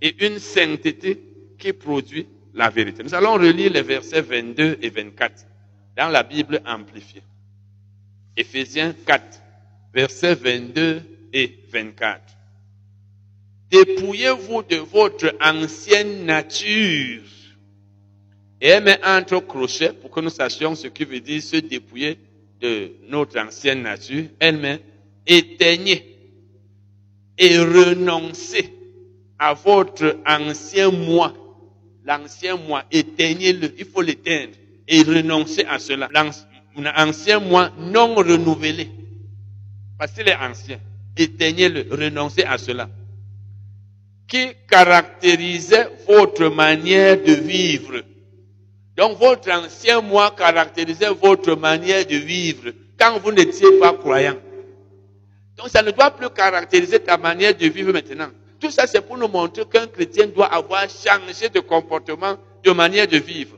[0.00, 1.20] et une sainteté
[1.58, 3.02] qui produit la vérité.
[3.02, 5.46] Nous allons relire les versets 22 et 24
[5.96, 7.22] dans la Bible amplifiée.
[8.36, 9.22] Éphésiens 4,
[9.94, 12.20] versets 22 et 24.
[13.70, 17.22] Dépouillez-vous de votre ancienne nature.
[18.60, 22.18] Et elle met entre crochets pour que nous sachions ce qui veut dire se dépouiller
[22.60, 24.24] de notre ancienne nature.
[24.38, 24.80] Elle met
[25.26, 26.16] éteignez
[27.36, 28.72] et renoncez
[29.38, 31.34] à votre ancien moi.
[32.04, 33.74] L'ancien moi, éteignez-le.
[33.78, 34.54] Il faut l'éteindre
[34.86, 36.08] et renoncer à cela.
[36.76, 38.88] L'ancien moi non renouvelé.
[39.98, 40.78] Parce qu'il est ancien.
[41.16, 42.88] Éteignez-le, renoncez à cela
[44.26, 48.02] qui caractérisait votre manière de vivre?
[48.96, 54.36] Donc votre ancien moi caractérisait votre manière de vivre quand vous n'étiez pas croyant.
[55.56, 58.28] Donc ça ne doit plus caractériser ta manière de vivre maintenant.
[58.60, 63.06] Tout ça, c'est pour nous montrer qu'un chrétien doit avoir changé de comportement, de manière
[63.06, 63.56] de vivre.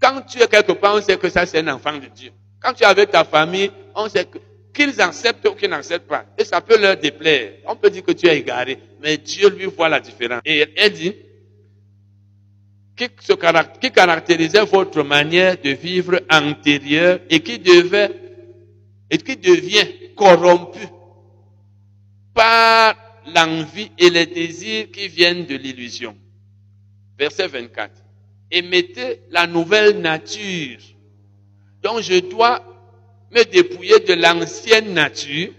[0.00, 2.30] Quand tu es quelque part, on sait que ça, c'est un enfant de Dieu.
[2.60, 4.26] Quand tu es avec ta famille, on sait
[4.72, 6.24] qu'ils acceptent ou qu'ils n'acceptent pas.
[6.38, 7.54] Et ça peut leur déplaire.
[7.66, 10.40] On peut dire que tu es égaré, mais Dieu lui voit la différence.
[10.44, 11.14] Et elle dit,
[12.96, 18.10] qui, caractérisait votre manière de vivre antérieure et qui devait,
[19.10, 20.80] devient corrompu
[22.32, 22.94] par
[23.34, 26.16] l'envie et les désirs qui viennent de l'illusion.
[27.18, 27.90] Verset 24.
[28.50, 30.78] Et mettez la nouvelle nature.
[31.82, 32.62] Donc je dois
[33.32, 35.50] me dépouiller de l'ancienne nature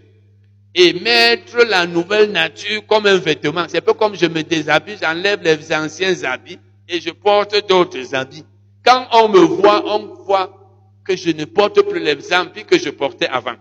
[0.73, 3.65] et mettre la nouvelle nature comme un vêtement.
[3.67, 8.13] C'est un peu comme je me déshabille, j'enlève les anciens habits et je porte d'autres
[8.13, 8.45] habits.
[8.83, 10.65] Quand on me voit, on voit
[11.03, 13.55] que je ne porte plus les habits que je portais avant.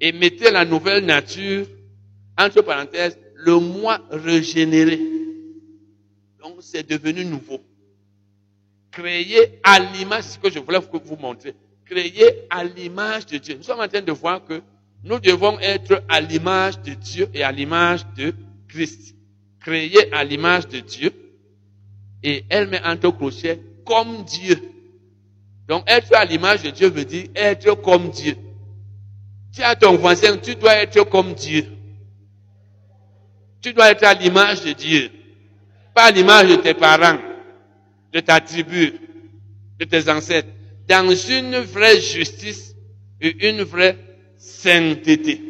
[0.00, 1.66] Et mettez la nouvelle nature,
[2.38, 4.98] entre parenthèses, le moi régénéré.
[6.42, 7.60] Donc c'est devenu nouveau.
[8.90, 11.54] Créé à l'image, ce que je voulais vous montrer,
[11.86, 13.56] créé à l'image de Dieu.
[13.56, 14.60] Nous sommes en train de voir que
[15.04, 18.34] nous devons être à l'image de Dieu et à l'image de
[18.68, 19.14] Christ.
[19.60, 21.12] Créé à l'image de Dieu.
[22.22, 24.56] Et elle met entre crochet comme Dieu.
[25.68, 28.36] Donc être à l'image de Dieu veut dire être comme Dieu.
[29.50, 31.66] Dis à ton voisin, tu dois être comme Dieu.
[33.60, 35.10] Tu dois être à l'image de Dieu.
[35.94, 37.18] Pas à l'image de tes parents,
[38.12, 38.94] de ta tribu,
[39.78, 40.48] de tes ancêtres
[40.88, 42.74] dans une vraie justice
[43.20, 43.96] et une vraie
[44.36, 45.40] sainteté.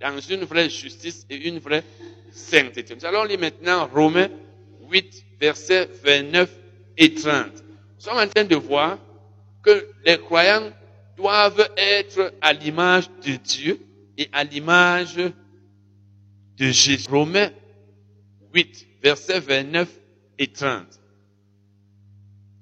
[0.00, 1.84] Dans une vraie justice et une vraie
[2.32, 2.94] sainteté.
[2.94, 4.28] Nous allons lire maintenant Romains
[4.90, 6.50] 8, versets 29
[6.98, 7.46] et 30.
[7.54, 8.98] Nous sommes en train de voir
[9.62, 10.70] que les croyants
[11.16, 13.80] doivent être à l'image de Dieu
[14.16, 17.08] et à l'image de Jésus.
[17.10, 17.50] Romains
[18.54, 19.88] 8, versets 29
[20.38, 21.00] et 30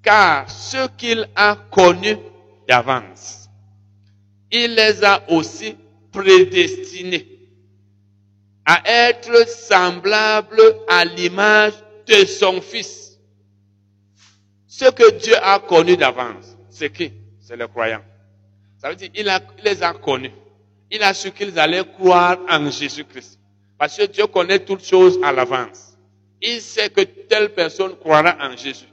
[0.08, 2.16] car ce qu'il a connus
[2.66, 3.50] d'avance,
[4.50, 5.76] il les a aussi
[6.12, 7.26] prédestinés
[8.64, 11.74] à être semblables à l'image
[12.08, 13.18] de son Fils.
[14.66, 17.12] Ce que Dieu a connu d'avance, c'est qui?
[17.40, 18.02] C'est le croyant.
[18.78, 20.32] Ça veut dire il, il les a connus.
[20.90, 23.38] Il a su qu'ils allaient croire en Jésus-Christ.
[23.76, 25.96] Parce que Dieu connaît toutes choses à l'avance.
[26.40, 28.88] Il sait que telle personne croira en Jésus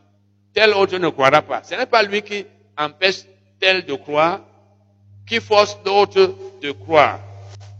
[0.55, 1.61] tel autre ne croira pas.
[1.63, 2.45] Ce n'est pas lui qui
[2.77, 3.25] empêche
[3.59, 4.39] tel de croire,
[5.27, 7.19] qui force d'autres de croire.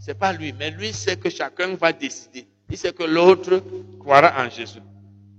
[0.00, 2.46] C'est pas lui, mais lui sait que chacun va décider.
[2.70, 3.62] Il sait que l'autre
[3.98, 4.80] croira en Jésus.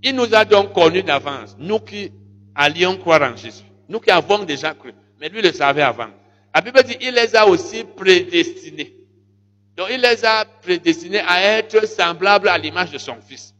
[0.03, 2.11] Il nous a donc connus d'avance, nous qui
[2.55, 3.63] allions croire en Jésus.
[3.89, 4.93] Nous qui avons déjà cru.
[5.19, 6.09] Mais lui le savait avant.
[6.53, 8.93] La Bible dit, il les a aussi prédestinés.
[9.75, 13.53] Donc il les a prédestinés à être semblables à l'image de son Fils.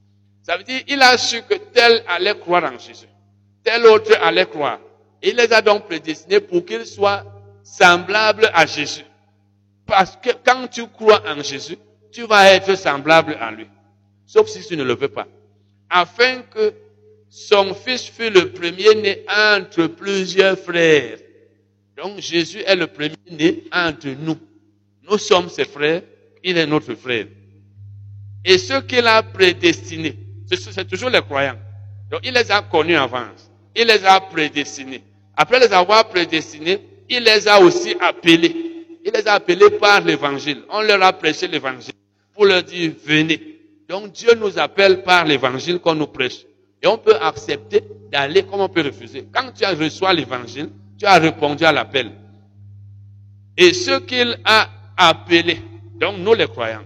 [0.43, 3.08] Ça veut dire, il a su que tel allait croire en Jésus
[3.67, 4.80] tel autre allait croire.
[5.21, 7.26] Il les a donc prédestinés pour qu'ils soient
[7.63, 9.04] semblables à Jésus.
[9.86, 11.78] Parce que quand tu crois en Jésus,
[12.13, 13.67] tu vas être semblable à lui.
[14.26, 15.28] Sauf si tu ne le veux pas.
[15.89, 16.73] Afin que
[17.30, 21.17] son fils fût le premier-né entre plusieurs frères.
[21.95, 24.38] Donc Jésus est le premier-né entre nous.
[25.10, 26.02] Nous sommes ses frères,
[26.43, 27.26] il est notre frère.
[28.45, 31.58] Et ceux qu'il a prédestinés, c'est toujours les croyants.
[32.10, 33.28] Donc il les a connus avant
[33.78, 35.04] il les a prédestinés.
[35.36, 38.56] Après les avoir prédestinés, il les a aussi appelés.
[39.06, 40.63] Il les a appelés par l'évangile.
[40.69, 41.93] On leur a prêché l'évangile
[42.34, 43.57] pour leur dire, venez.
[43.88, 46.45] Donc Dieu nous appelle par l'évangile qu'on nous prêche.
[46.82, 49.28] Et on peut accepter d'aller comme on peut refuser.
[49.34, 52.12] Quand tu as reçu l'évangile, tu as répondu à l'appel.
[53.58, 55.60] Et ce qu'il a appelé,
[56.00, 56.84] donc nous les croyants,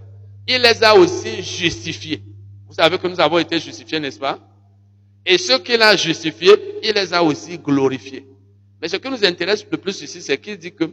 [0.47, 2.23] il les a aussi justifiés.
[2.67, 4.39] Vous savez que nous avons été justifiés, n'est-ce pas?
[5.25, 6.51] Et ce qu'il a justifié,
[6.83, 8.25] il les a aussi glorifiés.
[8.81, 10.89] Mais ce qui nous intéresse le plus ici, c'est qu'il dit que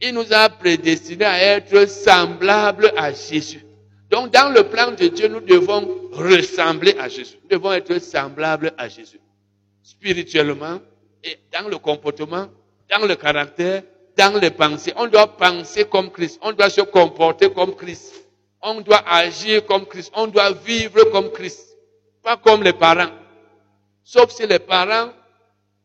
[0.00, 3.65] il nous a prédestinés à être semblables à Jésus.
[4.10, 7.36] Donc, dans le plan de Dieu, nous devons ressembler à Jésus.
[7.42, 9.20] Nous devons être semblables à Jésus.
[9.82, 10.80] Spirituellement,
[11.24, 12.48] et dans le comportement,
[12.90, 13.82] dans le caractère,
[14.16, 14.92] dans les pensées.
[14.96, 16.38] On doit penser comme Christ.
[16.42, 18.14] On doit se comporter comme Christ.
[18.62, 20.10] On doit agir comme Christ.
[20.14, 21.76] On doit vivre comme Christ.
[22.22, 23.10] Pas comme les parents.
[24.02, 25.12] Sauf si les parents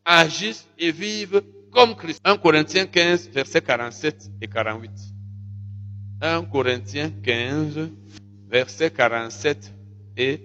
[0.04, 2.20] agissent et vivent comme Christ.
[2.24, 4.90] 1 Corinthiens 15, versets 47 et 48.
[6.22, 7.90] 1 Corinthiens 15,
[8.48, 9.72] versets 47
[10.16, 10.40] et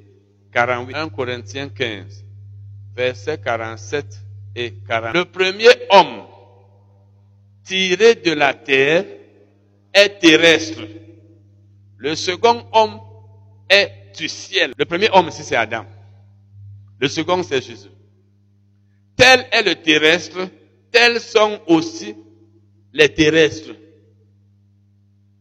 [0.52, 0.96] 48.
[0.96, 2.26] 1 Corinthiens 15,
[2.96, 4.06] versets 47
[4.56, 5.20] et 48.
[5.20, 6.24] Le premier homme
[7.64, 9.06] tiré de la terre
[9.94, 10.82] est terrestre.
[11.98, 13.00] Le second homme
[13.70, 14.74] est du ciel.
[14.78, 15.86] Le premier homme ici, c'est Adam.
[17.00, 17.90] Le second, c'est Jésus.
[19.16, 20.48] Tel est le terrestre,
[20.92, 22.16] tels sont aussi
[22.94, 23.74] les terrestres.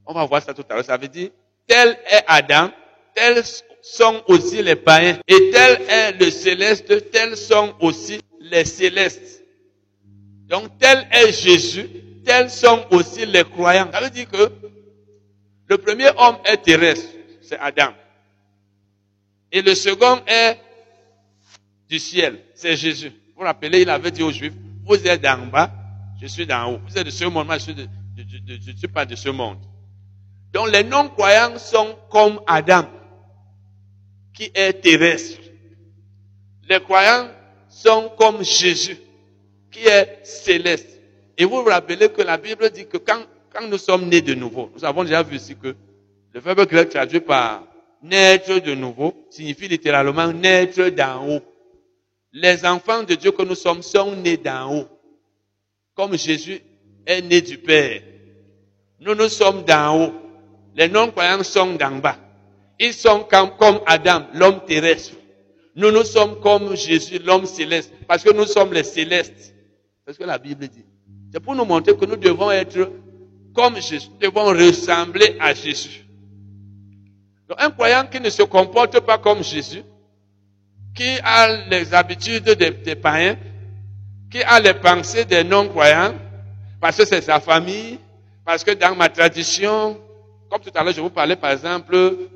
[0.06, 0.84] On va voir ça tout à l'heure.
[0.84, 1.30] Ça veut dire,
[1.66, 2.70] tel est Adam,
[3.14, 3.42] tels
[3.82, 5.18] sont aussi les païens.
[5.26, 9.42] Et tel est le céleste, tels sont aussi les célestes.
[10.48, 11.88] Donc tel est Jésus,
[12.24, 13.90] tels sont aussi les croyants.
[13.92, 14.52] Ça veut dire que
[15.68, 17.08] le premier homme est terrestre,
[17.42, 17.92] c'est Adam.
[19.50, 20.58] Et le second est
[21.88, 23.08] du ciel, c'est Jésus.
[23.08, 24.52] Vous vous rappelez, il avait dit aux Juifs,
[24.84, 25.70] vous êtes d'en bas,
[26.20, 26.80] je suis d'en haut.
[26.88, 29.58] Vous êtes de ce monde, moi je ne suis pas de ce monde.
[30.56, 32.86] Donc les non-croyants sont comme Adam,
[34.32, 35.38] qui est terrestre.
[36.66, 37.28] Les croyants
[37.68, 38.96] sont comme Jésus,
[39.70, 40.98] qui est céleste.
[41.36, 43.20] Et vous vous rappelez que la Bible dit que quand,
[43.52, 45.76] quand nous sommes nés de nouveau, nous avons déjà vu ici que
[46.32, 47.64] le verbe grec traduit par
[48.02, 51.42] naître de nouveau signifie littéralement naître d'en haut.
[52.32, 54.88] Les enfants de Dieu que nous sommes sont nés d'en haut.
[55.94, 56.62] Comme Jésus
[57.04, 58.00] est né du Père.
[59.00, 60.25] Nous, nous sommes d'en haut.
[60.76, 62.18] Les non-croyants sont d'en bas.
[62.78, 63.26] Ils sont
[63.58, 65.14] comme, Adam, l'homme terrestre.
[65.74, 67.92] Nous, nous sommes comme Jésus, l'homme céleste.
[68.06, 69.54] Parce que nous sommes les célestes.
[70.06, 70.84] C'est ce que la Bible dit.
[71.32, 72.92] C'est pour nous montrer que nous devons être
[73.54, 74.08] comme Jésus.
[74.12, 76.04] Nous devons ressembler à Jésus.
[77.48, 79.82] Donc, un croyant qui ne se comporte pas comme Jésus,
[80.94, 83.36] qui a les habitudes des, des païens,
[84.30, 86.14] qui a les pensées des non-croyants,
[86.80, 87.98] parce que c'est sa famille,
[88.44, 89.98] parce que dans ma tradition,
[90.50, 91.94] comme tout à l'heure, je vous parlais par exemple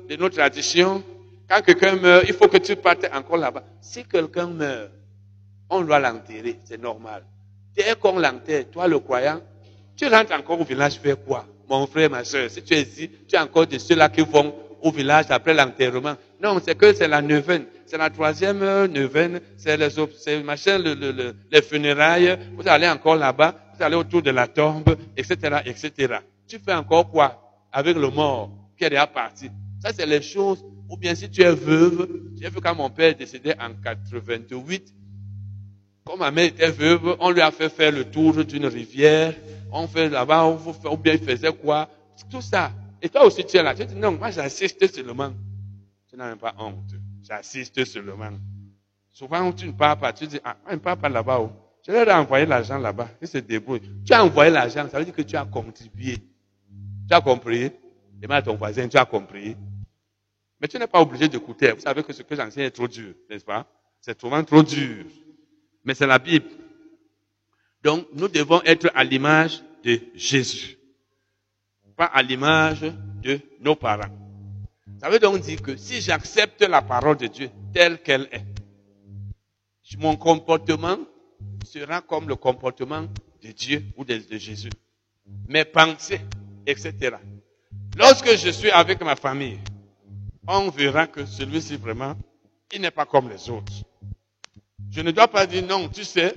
[0.09, 1.03] de nos traditions,
[1.49, 3.63] quand quelqu'un meurt, il faut que tu partes encore là-bas.
[3.81, 4.91] Si quelqu'un meurt,
[5.69, 7.23] on doit l'enterrer, c'est normal.
[7.75, 9.41] Dès qu'on l'enterre, toi le croyant,
[9.95, 11.45] tu rentres encore au village faire quoi?
[11.69, 14.53] Mon frère, ma soeur, si tu es ici, tu es encore de ceux-là qui vont
[14.81, 16.15] au village après l'enterrement.
[16.41, 17.65] Non, c'est que c'est la neuvaine.
[17.85, 19.39] C'est la troisième neuvaine.
[19.57, 22.37] C'est les, machin, le, le, les funérailles.
[22.57, 23.55] Vous allez encore là-bas.
[23.77, 26.15] Vous allez autour de la tombe, etc., etc.
[26.47, 27.40] Tu fais encore quoi?
[27.71, 29.49] Avec le mort qui est déjà parti?
[29.81, 30.63] Ça, c'est les choses.
[30.89, 34.93] Ou bien si tu es veuve, j'ai vu quand mon père est décédé en 88,
[36.03, 39.33] comme ma mère était veuve, on lui a fait faire le tour d'une rivière.
[39.71, 41.87] On fait là-bas, ou bien il faisait quoi?
[42.29, 42.71] Tout ça.
[43.01, 43.73] Et toi aussi, tu es là.
[43.73, 45.31] Tu dis, non, moi j'assiste seulement.
[46.09, 46.91] Tu n'as même pas honte.
[47.23, 48.31] J'assiste seulement.
[49.09, 50.11] Souvent, tu ne parles pas.
[50.11, 51.39] Tu dis, ah, moi, je ne parle pas là-bas.
[51.39, 51.51] Oh.
[51.85, 53.09] Je leur ai envoyé l'argent là-bas.
[53.21, 53.81] Ils se débrouillent.
[54.05, 56.17] Tu as envoyé l'argent, ça veut dire que tu as contribué.
[57.11, 57.71] Tu as compris?
[58.13, 59.57] Demande à ton voisin, tu as compris?
[60.61, 61.73] Mais tu n'es pas obligé d'écouter.
[61.73, 63.67] Vous savez que ce que j'enseigne est trop dur, n'est-ce pas?
[63.99, 65.05] C'est souvent trop dur.
[65.83, 66.47] Mais c'est la Bible.
[67.83, 70.77] Donc, nous devons être à l'image de Jésus
[72.01, 72.81] pas à l'image
[73.21, 74.09] de nos parents.
[74.99, 78.45] Ça veut donc dire que si j'accepte la parole de Dieu telle qu'elle est,
[79.99, 80.97] mon comportement
[81.63, 83.01] sera comme le comportement
[83.43, 84.71] de Dieu ou de, de Jésus.
[85.47, 86.21] Mes pensées,
[86.65, 87.17] etc.
[87.97, 89.59] Lorsque je suis avec ma famille,
[90.47, 92.15] on verra que celui-ci vraiment,
[92.73, 93.73] il n'est pas comme les autres.
[94.91, 96.33] Je ne dois pas dire non, tu sais,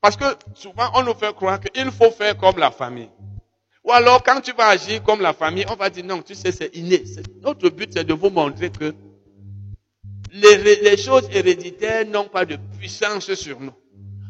[0.00, 0.24] parce que
[0.54, 3.08] souvent on nous fait croire qu'il faut faire comme la famille.
[3.84, 6.52] Ou alors, quand tu vas agir comme la famille, on va dire non, tu sais,
[6.52, 7.04] c'est inné.
[7.42, 8.94] Notre but, c'est de vous montrer que
[10.32, 13.74] les, les choses héréditaires n'ont pas de puissance sur nous.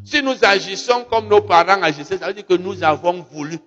[0.04, 3.58] Si nous agissons comme nos parents agissaient, ça veut dire que nous avons voulu.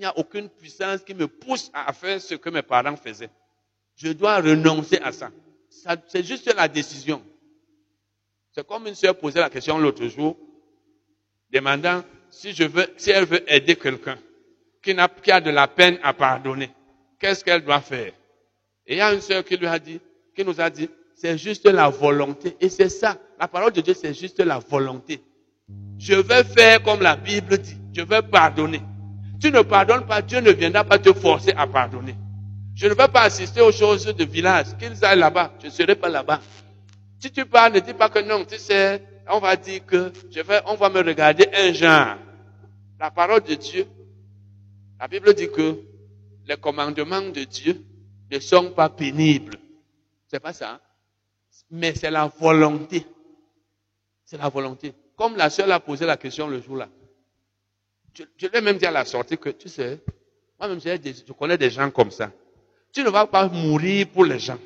[0.00, 3.28] Il n'y a aucune puissance qui me pousse à faire ce que mes parents faisaient.
[3.96, 5.30] Je dois renoncer à ça.
[6.08, 7.22] c'est juste la décision.
[8.50, 10.38] C'est comme une sœur posait la question l'autre jour,
[11.50, 14.16] demandant si je veux, si elle veut aider quelqu'un
[14.82, 16.70] qui, n'a, qui a de la peine à pardonner,
[17.18, 18.14] qu'est-ce qu'elle doit faire?
[18.86, 20.00] Et il y a une sœur qui lui a dit,
[20.34, 22.56] qui nous a dit, c'est juste la volonté.
[22.58, 23.18] Et c'est ça.
[23.38, 25.20] La parole de Dieu, c'est juste la volonté.
[25.98, 27.76] Je vais faire comme la Bible dit.
[27.92, 28.80] Je vais pardonner.
[29.40, 32.14] Tu ne pardonnes pas, Dieu ne viendra pas te forcer à pardonner.
[32.74, 34.66] Je ne vais pas assister aux choses de village.
[34.78, 35.52] Qu'ils aillent là-bas.
[35.60, 36.40] Je ne serai pas là-bas.
[37.18, 38.44] Si tu parles, ne dis pas que non.
[38.44, 42.16] Tu sais, on va dire que je vais, on va me regarder un genre.
[42.98, 43.86] La parole de Dieu,
[44.98, 45.78] la Bible dit que
[46.46, 47.82] les commandements de Dieu
[48.30, 49.56] ne sont pas pénibles.
[50.28, 50.72] C'est pas ça.
[50.72, 50.80] Hein?
[51.70, 53.06] Mais c'est la volonté.
[54.24, 54.92] C'est la volonté.
[55.16, 56.88] Comme la sœur a posé la question le jour-là.
[58.14, 59.98] Je, je lui ai même dit à la sortie que, tu sais,
[60.58, 62.30] moi-même, je connais des gens comme ça.
[62.92, 64.58] Tu ne vas pas mourir pour les gens.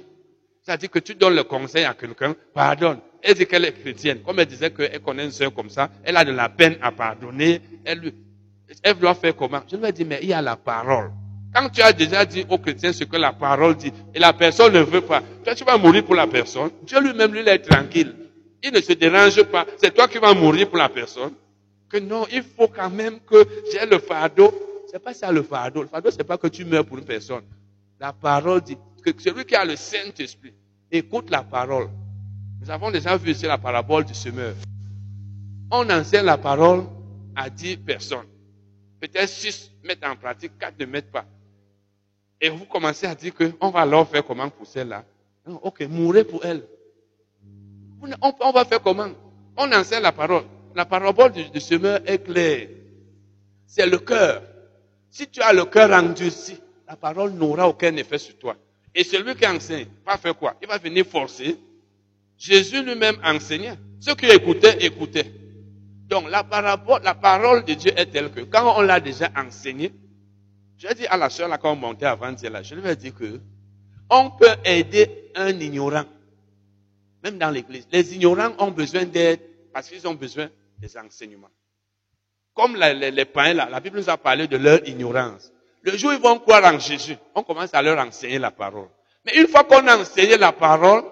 [0.62, 2.98] C'est-à-dire que tu donnes le conseil à quelqu'un, pardonne.
[3.22, 4.20] Elle dit qu'elle est chrétienne.
[4.22, 6.90] Comme elle disait qu'elle connaît une sœur comme ça, elle a de la peine à
[6.90, 7.60] pardonner.
[7.84, 8.12] Elle,
[8.82, 9.60] elle doit faire comment?
[9.70, 11.12] Je lui ai dit, mais il y a la parole.
[11.54, 14.72] Quand tu as déjà dit aux chrétiens ce que la parole dit, et la personne
[14.72, 18.12] ne veut pas, toi tu vas mourir pour la personne, Dieu lui-même lui est tranquille.
[18.62, 19.64] Il ne se dérange pas.
[19.76, 21.32] C'est toi qui vas mourir pour la personne.
[21.94, 24.52] Que non, il faut quand même que j'ai le fardeau.
[24.90, 25.82] C'est pas ça le fardeau.
[25.82, 27.44] Le fardeau, c'est pas que tu meurs pour une personne.
[28.00, 30.54] La parole dit que celui qui a le Saint-Esprit
[30.90, 31.88] écoute la parole.
[32.60, 34.56] Nous avons déjà vu ici la parabole du semeur.
[35.70, 36.82] On enseigne la parole
[37.36, 38.26] à dix personnes.
[38.98, 41.26] Peut-être six mettent en pratique, quatre ne mettent pas.
[42.40, 45.04] Et vous commencez à dire qu'on va leur faire comment pour celle-là?
[45.62, 46.66] Ok, mourrez pour elle.
[48.20, 49.10] On, va faire comment?
[49.56, 50.42] On enseigne la parole.
[50.74, 52.68] La parabole du, semeur est claire.
[53.66, 54.42] C'est le cœur.
[55.10, 56.56] Si tu as le cœur endurci,
[56.88, 58.56] la parole n'aura aucun effet sur toi.
[58.94, 60.56] Et celui qui enseigne va faire quoi?
[60.60, 61.56] Il va venir forcer.
[62.36, 63.78] Jésus lui-même enseignait.
[64.00, 65.32] Ceux qui écoutaient, écoutaient.
[66.08, 69.92] Donc la parabole, la parole de Dieu est telle que quand on l'a déjà enseignée,
[70.76, 73.12] j'ai dit à la soeur là quand on montait avant-hier là, je lui ai dit
[73.12, 73.40] que
[74.10, 76.04] on peut aider un ignorant
[77.22, 77.88] même dans l'église.
[77.90, 79.40] Les ignorants ont besoin d'aide
[79.72, 81.50] parce qu'ils ont besoin des enseignements.
[82.54, 85.52] Comme les, les, païens là, la Bible nous a parlé de leur ignorance.
[85.82, 88.88] Le jour où ils vont croire en Jésus, on commence à leur enseigner la parole.
[89.24, 91.04] Mais une fois qu'on a enseigné la parole,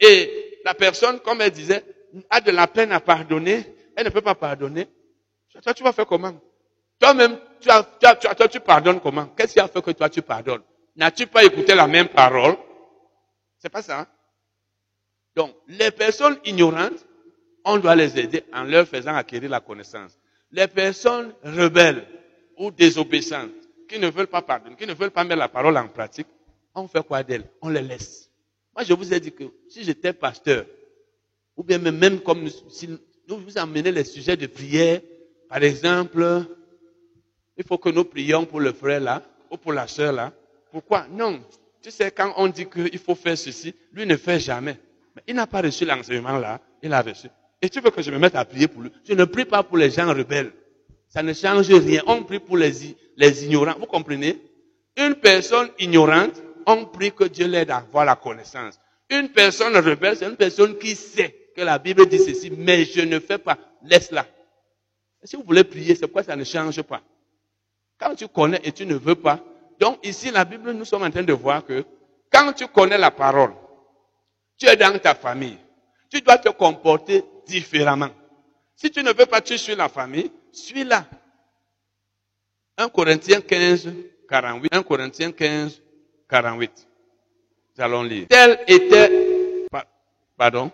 [0.00, 1.84] et la personne, comme elle disait,
[2.30, 3.64] a de la peine à pardonner,
[3.96, 4.88] elle ne peut pas pardonner,
[5.62, 6.34] toi tu vas faire comment?
[6.98, 9.26] Toi-même, tu, tu, toi, tu pardonnes comment?
[9.36, 10.62] Qu'est-ce qui a fait que toi tu pardonnes?
[10.96, 12.56] N'as-tu pas écouté la même parole?
[13.58, 14.00] C'est pas ça.
[14.00, 14.06] Hein?
[15.34, 17.04] Donc, les personnes ignorantes,
[17.64, 20.18] on doit les aider en leur faisant acquérir la connaissance.
[20.50, 22.06] Les personnes rebelles
[22.56, 23.50] ou désobéissantes,
[23.88, 26.26] qui ne veulent pas pardonner, qui ne veulent pas mettre la parole en pratique,
[26.74, 27.44] on fait quoi d'elles?
[27.60, 28.30] On les laisse.
[28.74, 30.64] Moi, je vous ai dit que si j'étais pasteur,
[31.56, 32.88] ou bien même comme si
[33.28, 35.00] nous vous amenez les sujets de prière,
[35.48, 36.46] par exemple,
[37.56, 40.32] il faut que nous prions pour le frère là, ou pour la sœur là.
[40.70, 41.06] Pourquoi?
[41.10, 41.42] Non.
[41.82, 44.78] Tu sais, quand on dit qu'il faut faire ceci, lui ne fait jamais.
[45.14, 47.28] Mais il n'a pas reçu l'enseignement là, il a reçu.
[47.62, 49.62] Et tu veux que je me mette à prier pour lui Je ne prie pas
[49.62, 50.52] pour les gens rebelles.
[51.08, 52.02] Ça ne change rien.
[52.06, 52.72] On prie pour les,
[53.16, 53.76] les ignorants.
[53.78, 54.38] Vous comprenez?
[54.96, 58.78] Une personne ignorante, on prie que Dieu l'aide à avoir la connaissance.
[59.08, 63.02] Une personne rebelle, c'est une personne qui sait que la Bible dit ceci, mais je
[63.02, 63.58] ne fais pas.
[63.84, 64.26] Laisse-la.
[65.24, 67.00] Si vous voulez prier, c'est pourquoi ça ne change pas.
[67.98, 69.38] Quand tu connais et tu ne veux pas,
[69.78, 71.84] donc ici, la Bible, nous sommes en train de voir que
[72.32, 73.52] quand tu connais la parole,
[74.58, 75.58] tu es dans ta famille.
[76.12, 78.10] Tu dois te comporter différemment.
[78.76, 81.06] Si tu ne veux pas, tu suis la famille, suis-la.
[82.76, 83.90] 1 Corinthiens 15,
[84.28, 84.74] 48.
[84.74, 85.80] 1 Corinthiens 15,
[86.28, 86.88] 48.
[87.76, 88.26] Nous allons lire.
[88.28, 89.66] Tel était,
[90.36, 90.70] pardon?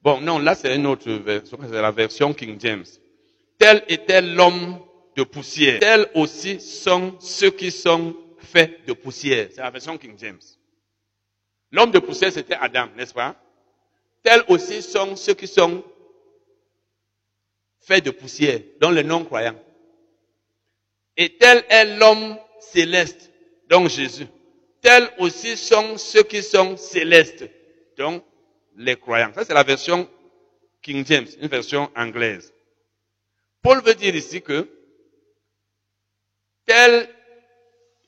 [0.00, 2.84] Bon, non, là c'est une autre version, c'est la version King James.
[3.58, 4.78] Tel était l'homme
[5.16, 5.80] de poussière.
[5.80, 9.48] Tel aussi sont ceux qui sont faits de poussière.
[9.50, 10.40] C'est la version King James.
[11.70, 13.36] L'homme de poussière, c'était Adam, n'est-ce pas?
[14.24, 15.84] Tels aussi sont ceux qui sont
[17.80, 19.60] faits de poussière, dont les non-croyants.
[21.18, 23.30] Et tel est l'homme céleste,
[23.68, 24.26] donc Jésus.
[24.80, 27.44] Tels aussi sont ceux qui sont célestes,
[27.98, 28.24] donc
[28.76, 29.32] les croyants.
[29.34, 30.08] Ça, c'est la version
[30.80, 32.52] King James, une version anglaise.
[33.62, 34.66] Paul veut dire ici que
[36.64, 37.08] tel,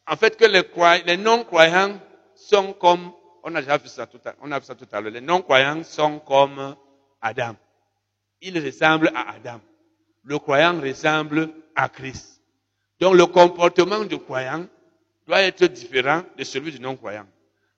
[0.07, 0.63] en fait, que les,
[1.05, 2.01] les non-croyants
[2.35, 3.13] sont comme
[3.47, 5.13] on a déjà vu ça tout à, l'heure.
[5.13, 6.75] Les non-croyants sont comme
[7.23, 7.55] Adam.
[8.43, 9.61] Ils ressemblent à Adam.
[10.25, 12.43] Le croyant ressemble à Christ.
[12.99, 14.67] Donc le comportement du croyant
[15.29, 17.27] doit être différent de celui du non-croyant.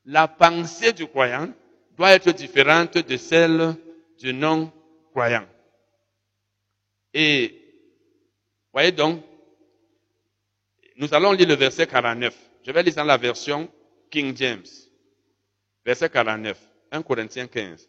[0.07, 1.51] la pensée du croyant
[1.99, 3.75] doit être différente de celle
[4.19, 5.45] du non-croyant.
[7.12, 7.55] Et,
[8.73, 9.23] voyez donc,
[10.97, 12.35] nous allons lire le verset 49.
[12.64, 13.71] Je vais lire dans la version
[14.11, 14.88] King James.
[15.89, 16.55] Verset 49.
[16.93, 17.89] 1 Corinthiens 15.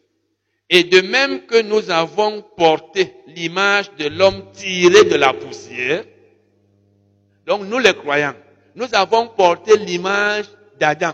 [0.70, 6.06] Et de même que nous avons porté l'image de l'homme tiré de la poussière,
[7.44, 8.36] donc nous les croyants,
[8.74, 10.46] nous avons porté l'image
[10.78, 11.12] d'Adam.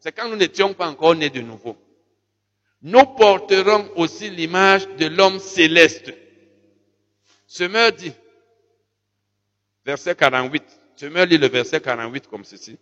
[0.00, 1.76] C'est quand nous n'étions pas encore nés de nouveau.
[2.82, 6.12] Nous porterons aussi l'image de l'homme céleste.
[7.46, 8.12] Semeur dit,
[9.86, 10.64] verset 48,
[10.96, 12.76] Semeur lit le verset 48 comme ceci.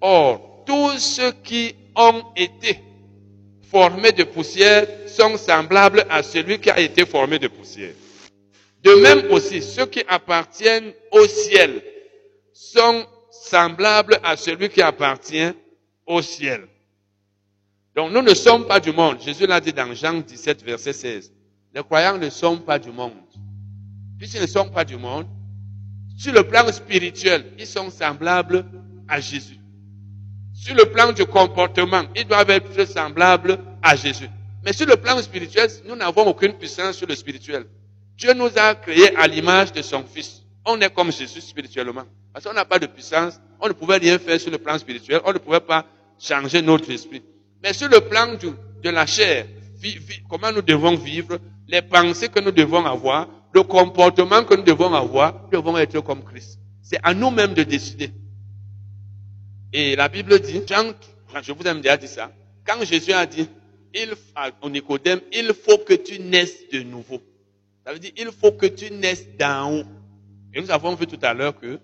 [0.00, 2.78] Or, tous ceux qui ont été
[3.70, 7.94] formés de poussière sont semblables à celui qui a été formé de poussière.
[8.82, 11.82] De même aussi, ceux qui appartiennent au ciel
[12.52, 15.52] sont semblables à celui qui appartient
[16.06, 16.66] au ciel.
[17.94, 19.20] Donc nous ne sommes pas du monde.
[19.20, 21.32] Jésus l'a dit dans Jean 17, verset 16.
[21.74, 23.12] Les croyants ne sont pas du monde.
[24.18, 25.26] Puisqu'ils ne sont pas du monde,
[26.16, 28.64] sur le plan spirituel, ils sont semblables
[29.08, 29.58] à Jésus.
[30.64, 34.28] Sur le plan du comportement, ils doivent être semblables à Jésus.
[34.64, 37.66] Mais sur le plan spirituel, nous n'avons aucune puissance sur le spirituel.
[38.16, 40.42] Dieu nous a créés à l'image de son Fils.
[40.64, 42.04] On est comme Jésus spirituellement.
[42.32, 45.20] Parce qu'on n'a pas de puissance, on ne pouvait rien faire sur le plan spirituel,
[45.24, 45.84] on ne pouvait pas
[46.16, 47.24] changer notre esprit.
[47.60, 49.46] Mais sur le plan de la chair,
[50.30, 54.94] comment nous devons vivre, les pensées que nous devons avoir, le comportement que nous devons
[54.94, 56.60] avoir, nous devons être comme Christ.
[56.82, 58.12] C'est à nous-mêmes de décider.
[59.72, 60.92] Et la Bible dit, Jean,
[61.42, 62.30] je vous ai déjà dit ça,
[62.66, 63.48] quand Jésus a dit,
[63.94, 64.14] il,
[64.60, 67.20] au Nicodème, il faut que tu naisses de nouveau.
[67.84, 69.84] Ça veut dire, il faut que tu naisses d'en haut.
[70.54, 71.80] Et nous avons vu tout à l'heure que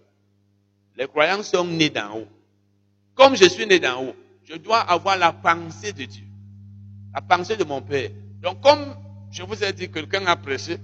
[0.97, 2.29] les croyants sont nés d'en haut.
[3.15, 6.25] Comme je suis né d'en haut, je dois avoir la pensée de Dieu.
[7.15, 8.11] La pensée de mon Père.
[8.41, 8.95] Donc comme
[9.31, 10.79] je vous ai dit, quelqu'un a prêché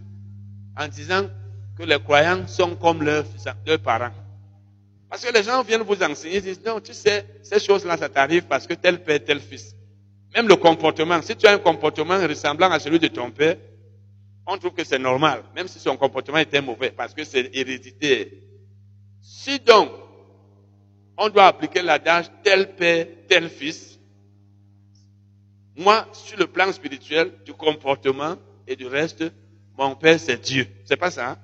[0.76, 1.28] en disant
[1.78, 3.24] que les croyants sont comme leurs,
[3.66, 4.12] leurs parents.
[5.08, 8.08] Parce que les gens viennent vous enseigner, ils disent, non, tu sais, ces choses-là, ça
[8.08, 9.74] t'arrive parce que tel père, tel fils.
[10.34, 13.56] Même le comportement, si tu as un comportement ressemblant à celui de ton père,
[14.46, 18.26] on trouve que c'est normal, même si son comportement était mauvais, parce que c'est héréditaire.
[19.20, 19.90] Si donc,
[21.16, 23.98] on doit appliquer l'adage tel père, tel fils,
[25.76, 28.36] moi, sur le plan spirituel, du comportement
[28.66, 29.24] et du reste,
[29.76, 30.66] mon père, c'est Dieu.
[30.84, 31.30] C'est pas ça?
[31.30, 31.38] Hein?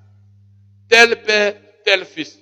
[0.89, 1.55] Tel père,
[1.85, 2.39] tel fils.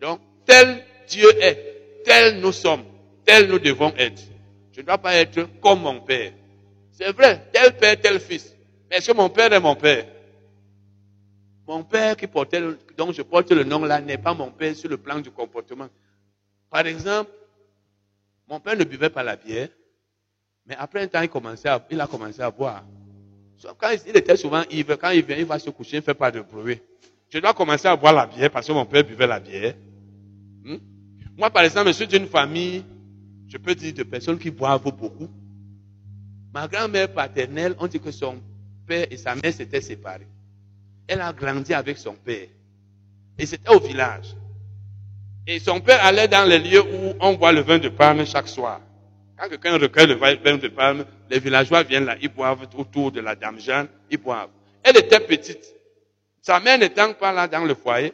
[0.00, 2.84] Donc, tel Dieu est, tel nous sommes,
[3.24, 4.22] tel nous devons être.
[4.72, 6.32] Je ne dois pas être comme mon père.
[6.92, 8.54] C'est vrai, tel père, tel fils.
[8.88, 10.06] Mais est-ce que mon père est mon père?
[11.66, 12.62] Mon père qui portait,
[12.96, 15.88] dont je porte le nom là, n'est pas mon père sur le plan du comportement.
[16.70, 17.30] Par exemple,
[18.48, 19.68] mon père ne buvait pas la bière,
[20.66, 22.84] mais après un temps, il, a commencé à boire.
[23.78, 26.14] Quand il était souvent ivre, quand il vient, il va se coucher, il ne fait
[26.14, 26.80] pas de bruit.
[27.30, 29.74] Je dois commencer à boire la bière parce que mon père buvait la bière.
[30.66, 30.78] Hmm?
[31.36, 32.84] Moi, par exemple, je suis d'une famille,
[33.46, 35.30] je peux dire, de personnes qui boivent beaucoup.
[36.52, 38.40] Ma grand-mère paternelle, on dit que son
[38.86, 40.26] père et sa mère s'étaient séparés.
[41.06, 42.48] Elle a grandi avec son père.
[43.38, 44.34] Et c'était au village.
[45.46, 48.48] Et son père allait dans les lieux où on voit le vin de palme chaque
[48.48, 48.80] soir.
[49.38, 53.20] Quand quelqu'un recueille le vin de palme, les villageois viennent là, ils boivent autour de
[53.20, 54.50] la dame Jeanne, ils boivent.
[54.82, 55.74] Elle était petite.
[56.42, 58.12] Sa mère n'étant pas là dans le foyer,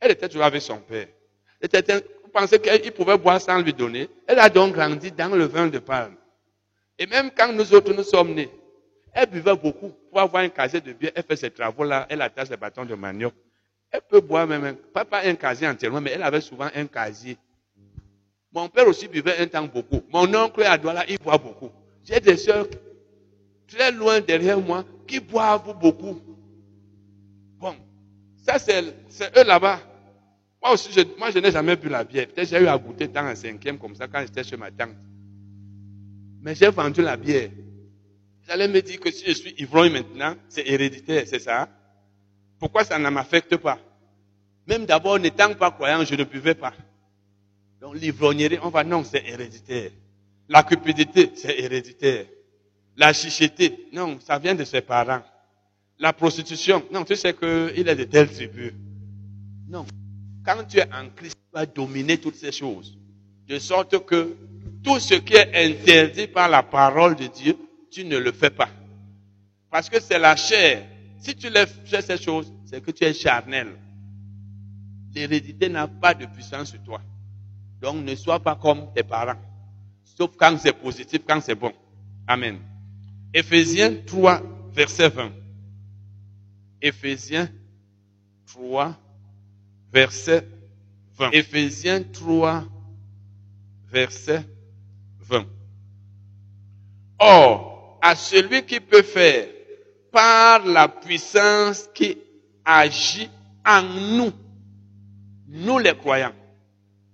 [0.00, 1.08] elle était toujours avec son père.
[1.72, 4.08] Vous pensez qu'il pouvait boire sans lui donner.
[4.26, 6.16] Elle a donc grandi dans le vin de palme.
[6.98, 8.50] Et même quand nous autres nous sommes nés,
[9.12, 9.90] elle buvait beaucoup.
[10.10, 12.94] Pour avoir un casier de bière, elle fait ses travaux-là, elle attache les bâtons de
[12.94, 13.32] manioc.
[13.90, 17.36] Elle peut boire même, pas, un casier entièrement, mais elle avait souvent un casier.
[18.52, 20.02] Mon père aussi buvait un temps beaucoup.
[20.12, 21.70] Mon oncle à il boit beaucoup.
[22.04, 22.66] J'ai des soeurs
[23.68, 26.20] très loin derrière moi qui boivent beaucoup.
[27.58, 27.74] Bon,
[28.44, 29.80] ça c'est eux là-bas.
[30.62, 32.26] Moi aussi, je, moi je n'ai jamais bu la bière.
[32.28, 34.96] Peut-être j'ai eu à goûter dans un cinquième comme ça quand j'étais chez ma tante.
[36.40, 37.50] Mais j'ai vendu la bière.
[38.46, 41.68] J'allais me dire que si je suis ivrogne maintenant, c'est héréditaire, c'est ça?
[42.58, 43.78] Pourquoi ça ne m'affecte pas?
[44.66, 46.72] Même d'abord, n'étant pas croyant, je ne buvais pas.
[47.80, 49.90] Donc l'ivrognerie, on va, non, c'est héréditaire.
[50.48, 52.26] La cupidité, c'est héréditaire.
[52.96, 55.22] La chicheté, non, ça vient de ses parents.
[55.98, 58.72] La prostitution, non, tu sais qu'il est de telle tribu.
[59.68, 59.84] Non.
[60.46, 62.96] Quand tu es en Christ, tu vas dominer toutes ces choses.
[63.48, 64.36] De sorte que
[64.84, 67.56] tout ce qui est interdit par la parole de Dieu,
[67.90, 68.68] tu ne le fais pas.
[69.70, 70.86] Parce que c'est la chair.
[71.18, 71.48] Si tu
[71.84, 73.76] fais ces choses, c'est que tu es charnel.
[75.12, 77.00] L'hérédité n'a pas de puissance sur toi.
[77.80, 79.40] Donc ne sois pas comme tes parents.
[80.04, 81.72] Sauf quand c'est positif, quand c'est bon.
[82.28, 82.58] Amen.
[83.34, 84.42] Éphésiens 3,
[84.72, 85.32] verset 20.
[86.80, 87.48] Éphésiens
[88.46, 88.96] 3,
[89.92, 90.46] verset
[91.18, 91.30] 20.
[91.32, 92.64] Éphésiens 3,
[93.90, 94.44] verset
[95.20, 95.46] 20.
[97.18, 99.48] Or, à celui qui peut faire
[100.12, 102.18] par la puissance qui
[102.64, 103.30] agit
[103.64, 104.32] en nous,
[105.48, 106.34] nous les croyants.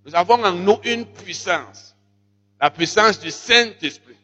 [0.04, 1.96] Nous avons en nous une puissance,
[2.60, 4.16] la puissance du Saint-Esprit.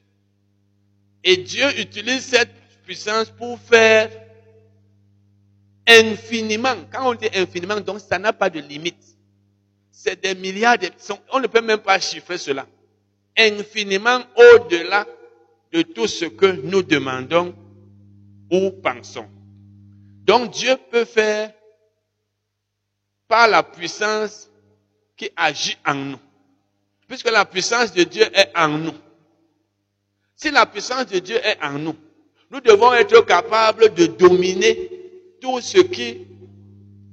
[1.22, 2.52] Et Dieu utilise cette
[2.84, 4.10] puissance pour faire
[5.88, 6.76] infiniment.
[6.92, 9.02] Quand on dit infiniment, donc ça n'a pas de limite.
[9.90, 10.76] C'est des milliards.
[11.32, 12.66] On ne peut même pas chiffrer cela.
[13.36, 15.06] Infiniment au-delà
[15.72, 17.54] de tout ce que nous demandons
[18.50, 19.28] ou pensons.
[20.24, 21.52] Donc Dieu peut faire
[23.26, 24.50] par la puissance
[25.16, 26.20] qui agit en nous.
[27.06, 28.94] Puisque la puissance de Dieu est en nous.
[30.36, 31.96] Si la puissance de Dieu est en nous,
[32.50, 34.97] nous devons être capables de dominer
[35.40, 36.26] tout ce qui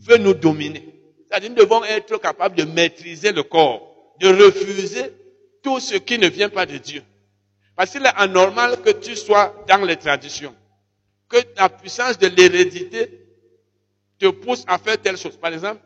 [0.01, 0.83] veut nous dominer.
[1.27, 5.11] C'est-à-dire nous devons être capables de maîtriser le corps, de refuser
[5.61, 7.03] tout ce qui ne vient pas de Dieu.
[7.75, 10.55] Parce qu'il est anormal que tu sois dans les traditions,
[11.27, 13.25] que la puissance de l'hérédité
[14.19, 15.35] te pousse à faire telle chose.
[15.35, 15.81] Par exemple,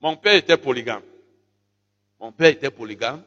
[0.00, 1.02] mon père était polygame.
[2.20, 3.22] Mon père était polygame.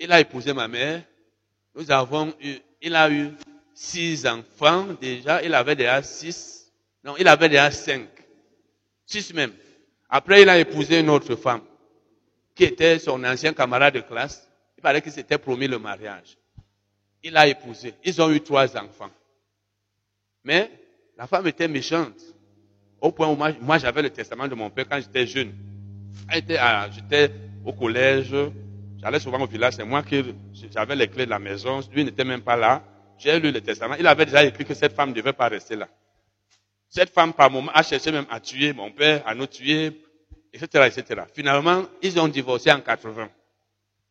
[0.00, 1.02] Il a épousé ma mère.
[1.74, 3.30] Nous avons eu, il a eu
[3.74, 5.42] six enfants déjà.
[5.42, 6.53] Il avait déjà six.
[7.04, 8.08] Non, il avait déjà cinq.
[9.04, 9.52] Six même.
[10.08, 11.60] Après, il a épousé une autre femme
[12.54, 14.48] qui était son ancien camarade de classe.
[14.78, 16.38] Il paraît qu'il s'était promis le mariage.
[17.22, 17.94] Il a épousé.
[18.04, 19.10] Ils ont eu trois enfants.
[20.44, 20.70] Mais
[21.16, 22.20] la femme était méchante.
[23.00, 25.52] Au point où moi, j'avais le testament de mon père quand j'étais jeune.
[26.32, 27.30] J'étais
[27.64, 28.34] au collège,
[29.00, 30.22] j'allais souvent au village, c'est moi qui
[30.70, 32.82] j'avais les clés de la maison, lui n'était même pas là.
[33.18, 33.96] J'ai lu le testament.
[33.98, 35.88] Il avait déjà écrit que cette femme ne devait pas rester là.
[36.94, 40.00] Cette femme, par moment, a cherché même à tuer mon père, à nous tuer,
[40.52, 41.22] etc., etc.
[41.34, 43.28] Finalement, ils ont divorcé en 80.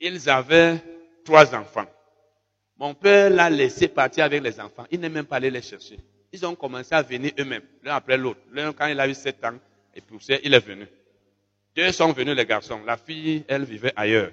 [0.02, 0.84] Ils avaient
[1.24, 1.86] trois enfants.
[2.76, 4.86] Mon père l'a laissé partir avec les enfants.
[4.92, 5.98] Il n'est même pas allé les chercher.
[6.34, 8.42] Ils ont commencé à venir eux-mêmes, l'un après l'autre.
[8.52, 9.58] L'un, quand il a eu sept ans,
[9.96, 10.86] et poussé, il est venu.
[11.78, 12.82] Deux sont venus, les garçons.
[12.86, 14.32] La fille, elle vivait ailleurs.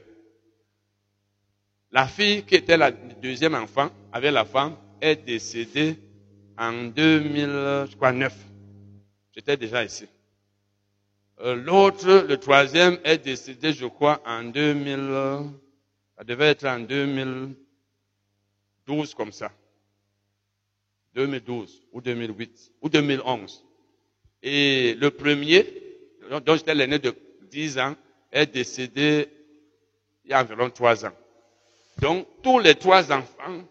[1.92, 5.96] La fille, qui était la deuxième enfant, avec la femme, est décédée
[6.60, 8.36] en 2009.
[9.34, 10.06] J'étais déjà ici.
[11.40, 15.48] Euh, l'autre, le troisième, est décédé, je crois, en 2000,
[16.18, 19.50] ça devait être en 2012 comme ça.
[21.14, 23.64] 2012 ou 2008 ou 2011.
[24.42, 25.66] Et le premier,
[26.44, 27.14] dont j'étais l'aîné de
[27.50, 27.94] 10 ans,
[28.30, 29.28] est décédé
[30.24, 31.14] il y a environ 3 ans.
[32.00, 33.64] Donc, tous les trois enfants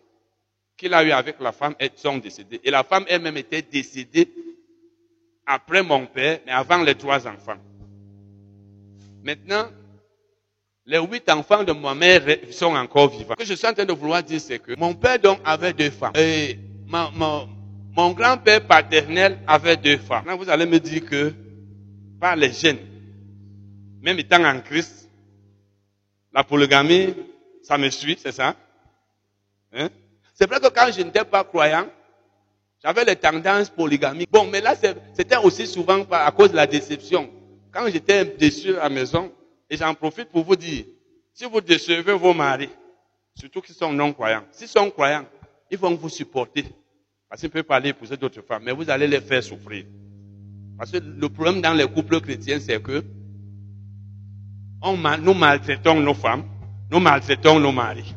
[0.80, 2.62] qu'il a eu avec la femme sont décédés.
[2.64, 4.30] Et la femme elle-même était décédée
[5.46, 7.58] après mon père, mais avant les trois enfants.
[9.24, 9.68] Maintenant,
[10.86, 12.22] les huit enfants de ma mère
[12.52, 13.36] sont encore vivants.
[13.38, 15.74] Ce que je suis en train de vouloir dire, c'est que mon père donc avait
[15.74, 16.14] deux femmes.
[16.16, 16.58] Et
[16.88, 20.26] mon grand-père paternel avait deux femmes.
[20.26, 21.34] Là, vous allez me dire que
[22.20, 22.80] par les gènes,
[24.02, 25.10] même étant en Christ,
[26.34, 27.14] la polygamie,
[27.64, 28.56] ça me suit, c'est ça?
[29.74, 29.90] Hein?
[30.40, 31.86] C'est vrai que quand je n'étais pas croyant,
[32.82, 34.32] j'avais les tendances polygamiques.
[34.32, 37.30] Bon, mais là, c'était aussi souvent à cause de la déception.
[37.74, 39.34] Quand j'étais déçu à la maison,
[39.70, 40.86] et j'en profite pour vous dire,
[41.34, 42.70] si vous décevez vos maris,
[43.36, 45.26] surtout qui sont non-croyants, s'ils sont croyants,
[45.70, 46.64] ils vont vous supporter.
[47.28, 49.84] Parce qu'ils peuvent pas aller épouser d'autres femmes, mais vous allez les faire souffrir.
[50.78, 53.04] Parce que le problème dans les couples chrétiens, c'est que
[54.82, 56.46] on, nous maltraitons nos femmes,
[56.90, 58.16] nous maltraitons nos maris.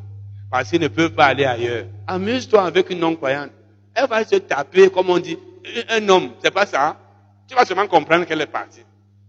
[0.52, 1.86] Parce qu'ils ne peuvent pas aller ailleurs.
[2.06, 3.50] Amuse-toi avec une non-croyante.
[3.94, 5.38] Elle va se taper, comme on dit,
[5.88, 6.98] un homme, c'est pas ça.
[7.48, 8.82] Tu vas seulement comprendre qu'elle est partie.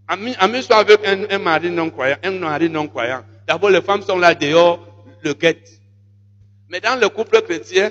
[0.05, 3.23] Amuse-toi avec un, mari non-croyant, un mari non-croyant.
[3.47, 4.85] D'abord, les femmes sont là dehors,
[5.21, 5.69] le quête.
[6.67, 7.89] Mais dans le couple chrétien,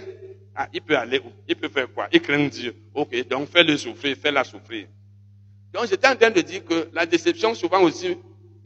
[0.54, 1.32] ah, il peut aller où?
[1.48, 2.08] Il peut faire quoi?
[2.12, 2.76] Il craint Dieu.
[2.92, 4.88] Ok, donc fais-le souffrir, fais-la souffrir.
[5.72, 8.14] Donc j'étais en train de dire que la déception souvent aussi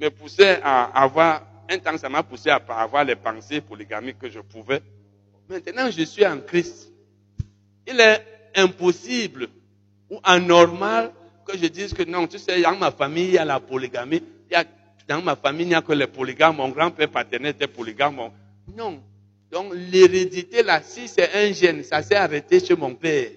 [0.01, 4.31] me poussait à avoir, un temps ça m'a poussé à avoir les pensées polygamiques que
[4.31, 4.83] je pouvais.
[5.49, 6.91] Maintenant je suis en Christ.
[7.87, 8.23] Il est
[8.57, 9.49] impossible
[10.11, 11.13] ou anormal
[11.47, 14.23] que je dise que non, tu sais, dans ma famille, il y a la polygamie.
[14.51, 14.65] Il y a,
[15.09, 16.57] dans ma famille, il n'y a que les polygames.
[16.57, 18.31] Mon grand-père paternel était polygame.
[18.77, 19.01] Non.
[19.51, 23.31] Donc, l'hérédité, là, si c'est un gène, ça s'est arrêté chez mon père.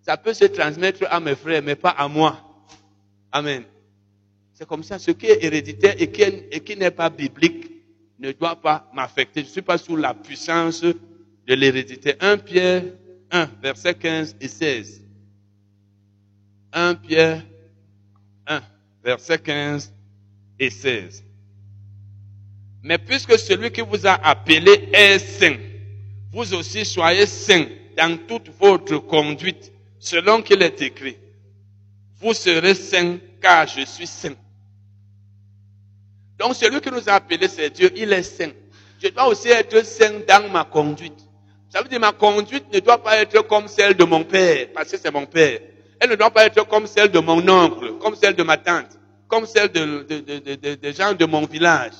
[0.00, 2.38] Ça peut se transmettre à mes frères, mais pas à moi.
[3.30, 3.64] Amen.
[4.54, 5.00] C'est comme ça.
[5.00, 6.08] Ce qui est héréditaire et
[6.60, 7.70] qui, n'est pas biblique
[8.20, 9.40] ne doit pas m'affecter.
[9.40, 12.14] Je ne suis pas sous la puissance de l'hérédité.
[12.20, 12.84] 1 Pierre
[13.32, 15.02] 1, verset 15 et 16.
[16.72, 17.42] 1 Pierre
[18.46, 18.62] 1,
[19.02, 19.92] verset 15
[20.60, 21.24] et 16.
[22.84, 25.56] Mais puisque celui qui vous a appelé est saint,
[26.30, 31.16] vous aussi soyez saints dans toute votre conduite, selon qu'il est écrit.
[32.20, 34.34] Vous serez saints car je suis saint.
[36.38, 38.50] Donc celui qui nous a appelés, c'est Dieu, il est saint.
[39.02, 41.18] Je dois aussi être saint dans ma conduite.
[41.68, 44.90] Ça veut dire ma conduite ne doit pas être comme celle de mon père, parce
[44.90, 45.60] que c'est mon père.
[46.00, 48.98] Elle ne doit pas être comme celle de mon oncle, comme celle de ma tante,
[49.28, 51.94] comme celle de, des gens de mon village.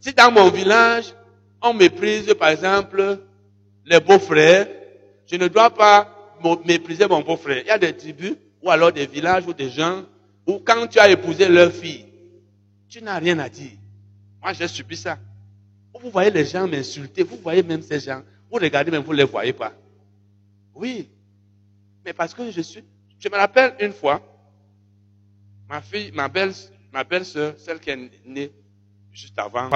[0.00, 1.14] Si dans mon village,
[1.62, 3.18] on méprise, par exemple,
[3.84, 4.66] les beaux-frères,
[5.30, 6.12] je ne dois pas
[6.64, 7.62] mépriser mon beau-frère.
[7.62, 10.02] Il y a des tribus, ou alors des villages, ou des gens,
[10.46, 12.05] où quand tu as épousé leur fille,
[12.88, 13.72] tu n'as rien à dire.
[14.42, 15.18] Moi, j'ai subi ça.
[16.00, 19.18] Vous voyez les gens m'insulter, vous voyez même ces gens, vous regardez même, vous ne
[19.18, 19.72] les voyez pas.
[20.74, 21.08] Oui.
[22.04, 22.84] Mais parce que je suis,
[23.18, 24.20] je me rappelle une fois,
[25.68, 26.52] ma fille, ma belle,
[26.92, 28.52] ma belle sœur, celle qui est née
[29.10, 29.70] juste avant,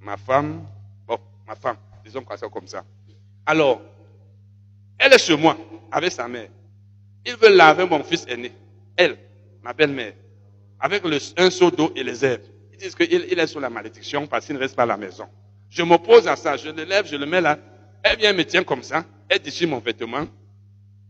[0.00, 0.66] ma femme,
[1.06, 2.84] bon, ma femme, disons quoi ça comme ça.
[3.44, 3.82] Alors,
[4.98, 5.56] elle est chez moi,
[5.90, 6.48] avec sa mère.
[7.24, 8.52] Il veut laver mon fils aîné.
[8.96, 9.16] Elle,
[9.62, 10.14] ma belle-mère,
[10.82, 12.42] avec le, un seau d'eau et les herbes.
[12.72, 14.96] Ils disent qu'il il est sous la malédiction parce qu'il ne reste pas à la
[14.96, 15.26] maison.
[15.70, 17.56] Je m'oppose à ça, je le lève, je le mets là.
[18.02, 20.26] Elle vient me tient comme ça, elle déchire mon vêtement.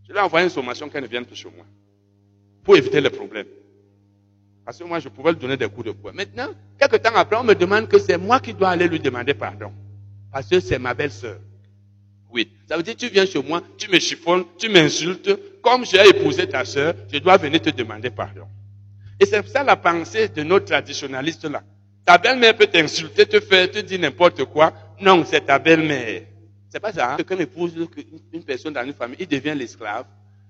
[0.06, 1.64] Je lui ai envoyé une sommation qu'elle ne vienne plus chez moi.
[2.62, 3.46] Pour éviter les problèmes.
[4.64, 6.12] Parce que moi, je pouvais lui donner des coups de poing.
[6.12, 6.48] Maintenant,
[6.78, 9.72] quelques temps après, on me demande que c'est moi qui dois aller lui demander pardon.
[10.30, 11.38] Parce que c'est ma belle-sœur.
[12.30, 12.52] Oui.
[12.68, 15.30] Ça veut dire, tu viens chez moi, tu me chiffonnes, tu m'insultes.
[15.62, 18.46] Comme j'ai épousé ta sœur, je dois venir te demander pardon.
[19.22, 21.62] Et c'est ça la pensée de nos traditionnalistes là.
[22.04, 24.72] Ta belle-mère peut t'insulter, te faire, te dire n'importe quoi.
[25.00, 26.22] Non, c'est ta belle-mère.
[26.68, 27.12] C'est pas ça.
[27.12, 27.16] Hein?
[27.18, 27.72] Quelqu'un épouse
[28.32, 30.06] une personne dans une famille, il devient l'esclave.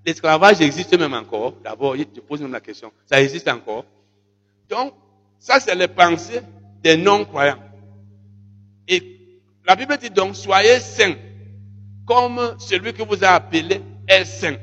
[0.07, 1.53] L'esclavage existe même encore.
[1.63, 2.91] D'abord, je pose même la question.
[3.05, 3.85] Ça existe encore.
[4.71, 4.95] Donc,
[5.39, 6.41] ça, c'est les pensées
[6.83, 7.59] des non-croyants.
[8.89, 11.17] Et la Bible dit donc, soyez saints,
[12.07, 14.57] comme celui que vous a appelé est saint.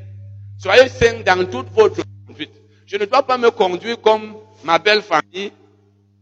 [0.57, 2.01] Soyez saints dans toute votre.
[2.89, 5.51] Je ne dois pas me conduire comme ma belle famille.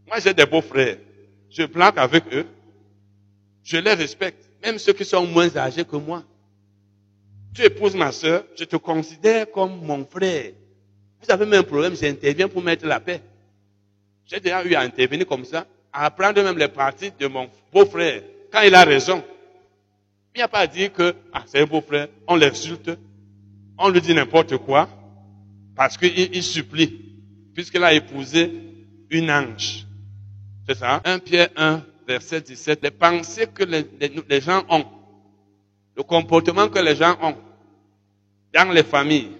[0.05, 0.97] Moi, j'ai des beaux frères.
[1.49, 2.45] Je planque avec eux.
[3.63, 6.23] Je les respecte, même ceux qui sont moins âgés que moi.
[7.55, 10.51] Tu épouses ma soeur, je te considère comme mon frère.
[11.21, 13.21] Vous avez même un problème, j'interviens pour mettre la paix.
[14.25, 18.23] J'ai déjà eu à intervenir comme ça, à prendre même les parties de mon beau-frère,
[18.51, 19.23] quand il a raison.
[20.35, 22.91] Il n'y a pas à dire que, ah, c'est un beau-frère, on l'insulte,
[23.77, 24.89] on lui dit n'importe quoi,
[25.77, 26.99] parce qu'il supplie,
[27.53, 28.51] puisqu'il a épousé
[29.09, 29.85] une ange.
[30.67, 33.85] C'est ça, 1 Pierre 1, verset 17, les pensées que les,
[34.27, 34.85] les gens ont,
[35.95, 37.35] le comportement que les gens ont.
[38.53, 39.31] Dans les familles,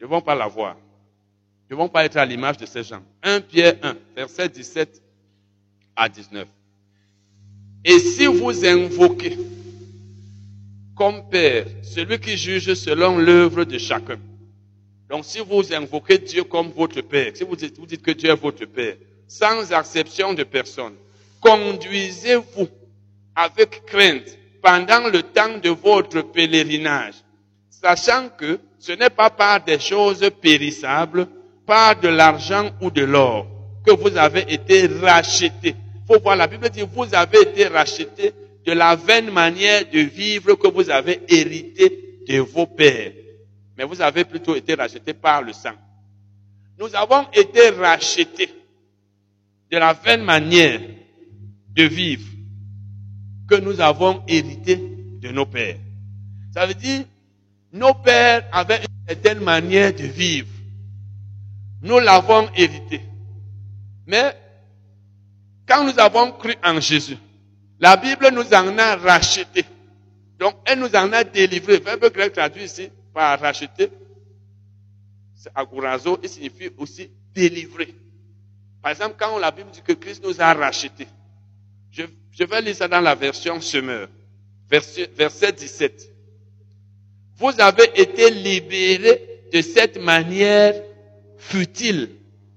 [0.00, 0.76] ne vont pas l'avoir
[1.70, 3.02] ne vont pas être à l'image de ces gens.
[3.22, 5.02] 1 Pierre 1, verset 17
[5.96, 6.46] à 19.
[7.84, 9.36] Et si vous invoquez
[10.94, 14.18] comme Père celui qui juge selon l'œuvre de chacun,
[15.14, 18.64] donc si vous invoquez Dieu comme votre Père, si vous dites, que Dieu est votre
[18.64, 18.96] Père,
[19.28, 20.94] sans acception de personne,
[21.40, 22.66] conduisez-vous
[23.36, 27.14] avec crainte pendant le temps de votre pèlerinage,
[27.70, 31.28] sachant que ce n'est pas par des choses périssables,
[31.64, 33.46] par de l'argent ou de l'or
[33.86, 35.76] que vous avez été rachetés.
[36.08, 38.32] Faut voir, la Bible dit, vous avez été rachetés
[38.66, 43.12] de la vaine manière de vivre que vous avez hérité de vos pères.
[43.76, 45.72] Mais vous avez plutôt été rachetés par le sang.
[46.78, 48.50] Nous avons été rachetés
[49.70, 50.80] de la vaine manière
[51.74, 52.26] de vivre
[53.48, 54.76] que nous avons hérité
[55.20, 55.78] de nos pères.
[56.52, 57.04] Ça veut dire,
[57.72, 60.48] nos pères avaient une certaine manière de vivre.
[61.82, 63.00] Nous l'avons hérité.
[64.06, 64.36] Mais
[65.66, 67.18] quand nous avons cru en Jésus,
[67.80, 69.64] la Bible nous en a racheté.
[70.38, 71.78] Donc, elle nous en a délivré.
[71.78, 73.88] Le verbe grec traduit ici par racheter,
[75.36, 77.94] c'est agourazo, il signifie aussi délivrer.
[78.82, 81.06] Par exemple, quand la Bible dit que Christ nous a rachetés,
[81.90, 84.08] je, vais lire ça dans la version semeur,
[84.68, 86.10] verset, verset 17.
[87.36, 90.74] Vous avez été libérés de cette manière
[91.38, 92.10] futile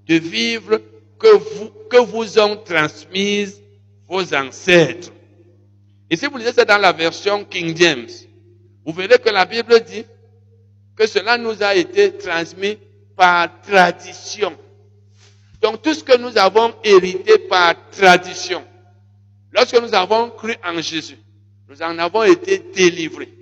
[0.06, 0.80] de vivre
[1.18, 3.60] que vous, que vous ont transmise
[4.08, 5.12] vos ancêtres.
[6.10, 8.08] Et si vous lisez ça dans la version King James,
[8.84, 10.04] vous verrez que la Bible dit
[10.98, 12.76] que cela nous a été transmis
[13.16, 14.56] par tradition.
[15.62, 18.64] Donc tout ce que nous avons hérité par tradition,
[19.52, 21.18] Lorsque nous avons cru en Jésus,
[21.68, 23.32] nous en avons été délivrés.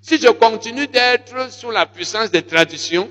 [0.00, 3.10] Si je continue d'être sous la puissance des traditions,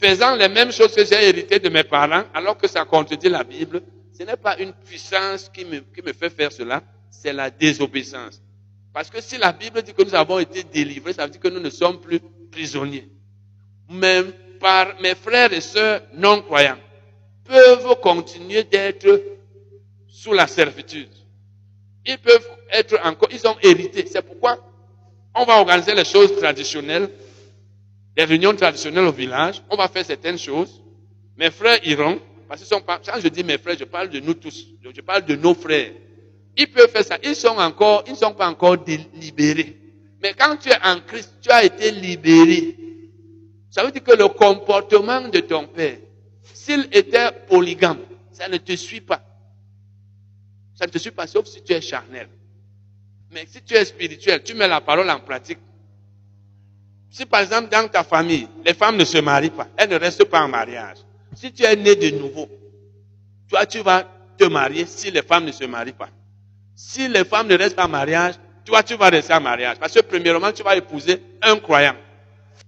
[0.00, 3.42] faisant les mêmes choses que j'ai héritées de mes parents, alors que ça contredit la
[3.44, 3.82] Bible,
[4.16, 8.40] ce n'est pas une puissance qui me, qui me fait faire cela, c'est la désobéissance.
[8.94, 11.48] Parce que si la Bible dit que nous avons été délivrés, ça veut dire que
[11.48, 12.20] nous ne sommes plus
[12.50, 13.08] prisonniers.
[13.88, 16.78] Même par mes frères et sœurs non croyants
[17.44, 19.22] peuvent continuer d'être
[20.08, 21.08] sous la servitude.
[22.04, 24.04] Ils peuvent être encore, ils ont hérité.
[24.06, 24.58] C'est pourquoi
[25.34, 27.08] on va organiser les choses traditionnelles,
[28.16, 29.62] les réunions traditionnelles au village.
[29.70, 30.82] On va faire certaines choses.
[31.36, 32.18] Mes frères iront,
[32.48, 34.66] parce qu'ils sont pas, quand je dis mes frères, je parle de nous tous.
[34.82, 35.92] Je parle de nos frères.
[36.56, 37.18] Ils peuvent faire ça.
[37.22, 38.76] Ils sont encore, ils ne sont pas encore
[39.14, 39.76] libérés.
[40.20, 42.76] Mais quand tu es en Christ, tu as été libéré.
[43.78, 45.98] Ça veut dire que le comportement de ton père,
[46.52, 48.00] s'il était polygame,
[48.32, 49.22] ça ne te suit pas.
[50.74, 52.28] Ça ne te suit pas sauf si tu es charnel.
[53.30, 55.60] Mais si tu es spirituel, tu mets la parole en pratique.
[57.08, 60.24] Si par exemple dans ta famille, les femmes ne se marient pas, elles ne restent
[60.24, 60.96] pas en mariage.
[61.36, 62.48] Si tu es né de nouveau,
[63.48, 64.04] toi tu vas
[64.36, 66.08] te marier si les femmes ne se marient pas.
[66.74, 69.76] Si les femmes ne restent pas en mariage, toi tu vas rester en mariage.
[69.78, 71.94] Parce que premièrement, tu vas épouser un croyant.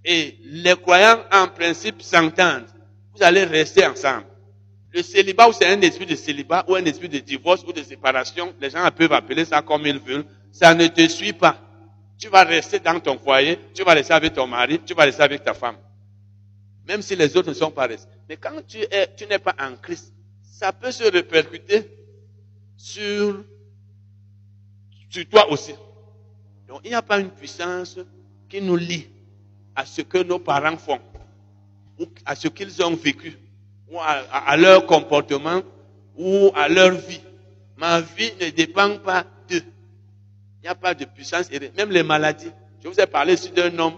[0.04, 2.66] Et les croyants en principe s'entendent.
[3.14, 4.26] Vous allez rester ensemble.
[4.92, 7.82] Le célibat, ou c'est un esprit de célibat, ou un esprit de divorce, ou de
[7.82, 11.58] séparation, les gens peuvent appeler ça comme ils veulent, ça ne te suit pas.
[12.18, 15.22] Tu vas rester dans ton foyer, tu vas rester avec ton mari, tu vas rester
[15.22, 15.76] avec ta femme.
[16.86, 18.10] Même si les autres ne sont pas restés.
[18.28, 21.88] Mais quand tu es, tu n'es pas en Christ, ça peut se répercuter
[22.76, 23.44] sur,
[25.08, 25.74] sur toi aussi.
[26.66, 27.98] Donc, il n'y a pas une puissance
[28.48, 29.08] qui nous lie
[29.76, 31.00] à ce que nos parents font,
[31.98, 33.36] ou à ce qu'ils ont vécu
[33.90, 35.62] ou à, leur comportement,
[36.16, 37.20] ou à leur vie.
[37.76, 39.62] Ma vie ne dépend pas d'eux.
[40.58, 42.50] Il n'y a pas de puissance, même les maladies.
[42.82, 43.94] Je vous ai parlé ici d'un homme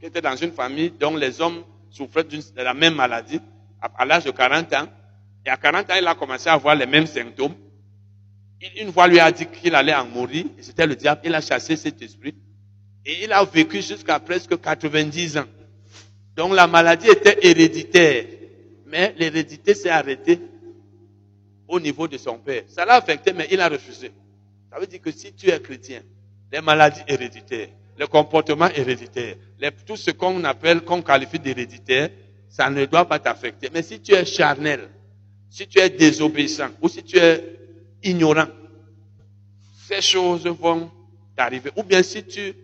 [0.00, 3.40] qui était dans une famille dont les hommes souffraient de la même maladie
[3.80, 4.88] à, l'âge de 40 ans.
[5.44, 7.54] Et à 40 ans, il a commencé à avoir les mêmes symptômes.
[8.78, 10.46] Une fois, lui a dit qu'il allait en mourir.
[10.60, 11.20] C'était le diable.
[11.24, 12.34] Il a chassé cet esprit.
[13.06, 15.44] Et il a vécu jusqu'à presque 90 ans.
[16.34, 18.26] Donc la maladie était héréditaire.
[18.86, 20.40] Mais l'hérédité s'est arrêtée
[21.68, 22.64] au niveau de son père.
[22.66, 24.10] Ça l'a affecté, mais il a refusé.
[24.70, 26.02] Ça veut dire que si tu es chrétien,
[26.52, 29.36] les maladies héréditaires, le comportement héréditaire,
[29.86, 32.10] tout ce qu'on appelle, qu'on qualifie d'héréditaire,
[32.48, 33.70] ça ne doit pas t'affecter.
[33.72, 34.88] Mais si tu es charnel,
[35.48, 37.42] si tu es désobéissant ou si tu es
[38.02, 38.48] ignorant,
[39.88, 40.90] ces choses vont
[41.36, 41.70] t'arriver.
[41.76, 42.54] Ou bien si tu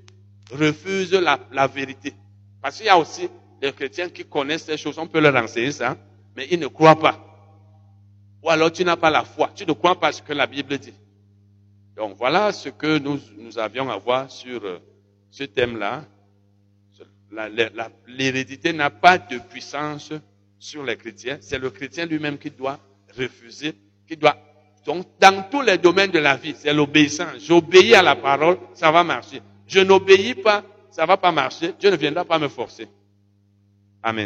[0.52, 2.14] refuses la, la vérité.
[2.62, 3.28] Parce qu'il y a aussi
[3.60, 5.96] des chrétiens qui connaissent ces choses, on peut leur enseigner ça
[6.36, 7.18] mais ils ne croient pas.
[8.42, 10.78] Ou alors tu n'as pas la foi, tu ne crois pas ce que la Bible
[10.78, 10.94] dit.
[11.96, 14.78] Donc voilà ce que nous, nous avions à voir sur euh,
[15.30, 16.04] ce thème-là.
[18.06, 20.12] L'hérédité n'a pas de puissance
[20.58, 21.38] sur les chrétiens.
[21.40, 22.78] C'est le chrétien lui-même qui doit
[23.16, 23.74] refuser,
[24.06, 24.36] qui doit...
[24.84, 27.38] Donc dans tous les domaines de la vie, c'est l'obéissance.
[27.38, 29.40] J'obéis à la parole, ça va marcher.
[29.72, 31.72] Je n'obéis pas, ça va pas marcher.
[31.80, 32.86] Dieu ne viendra pas me forcer.
[34.02, 34.20] Amen.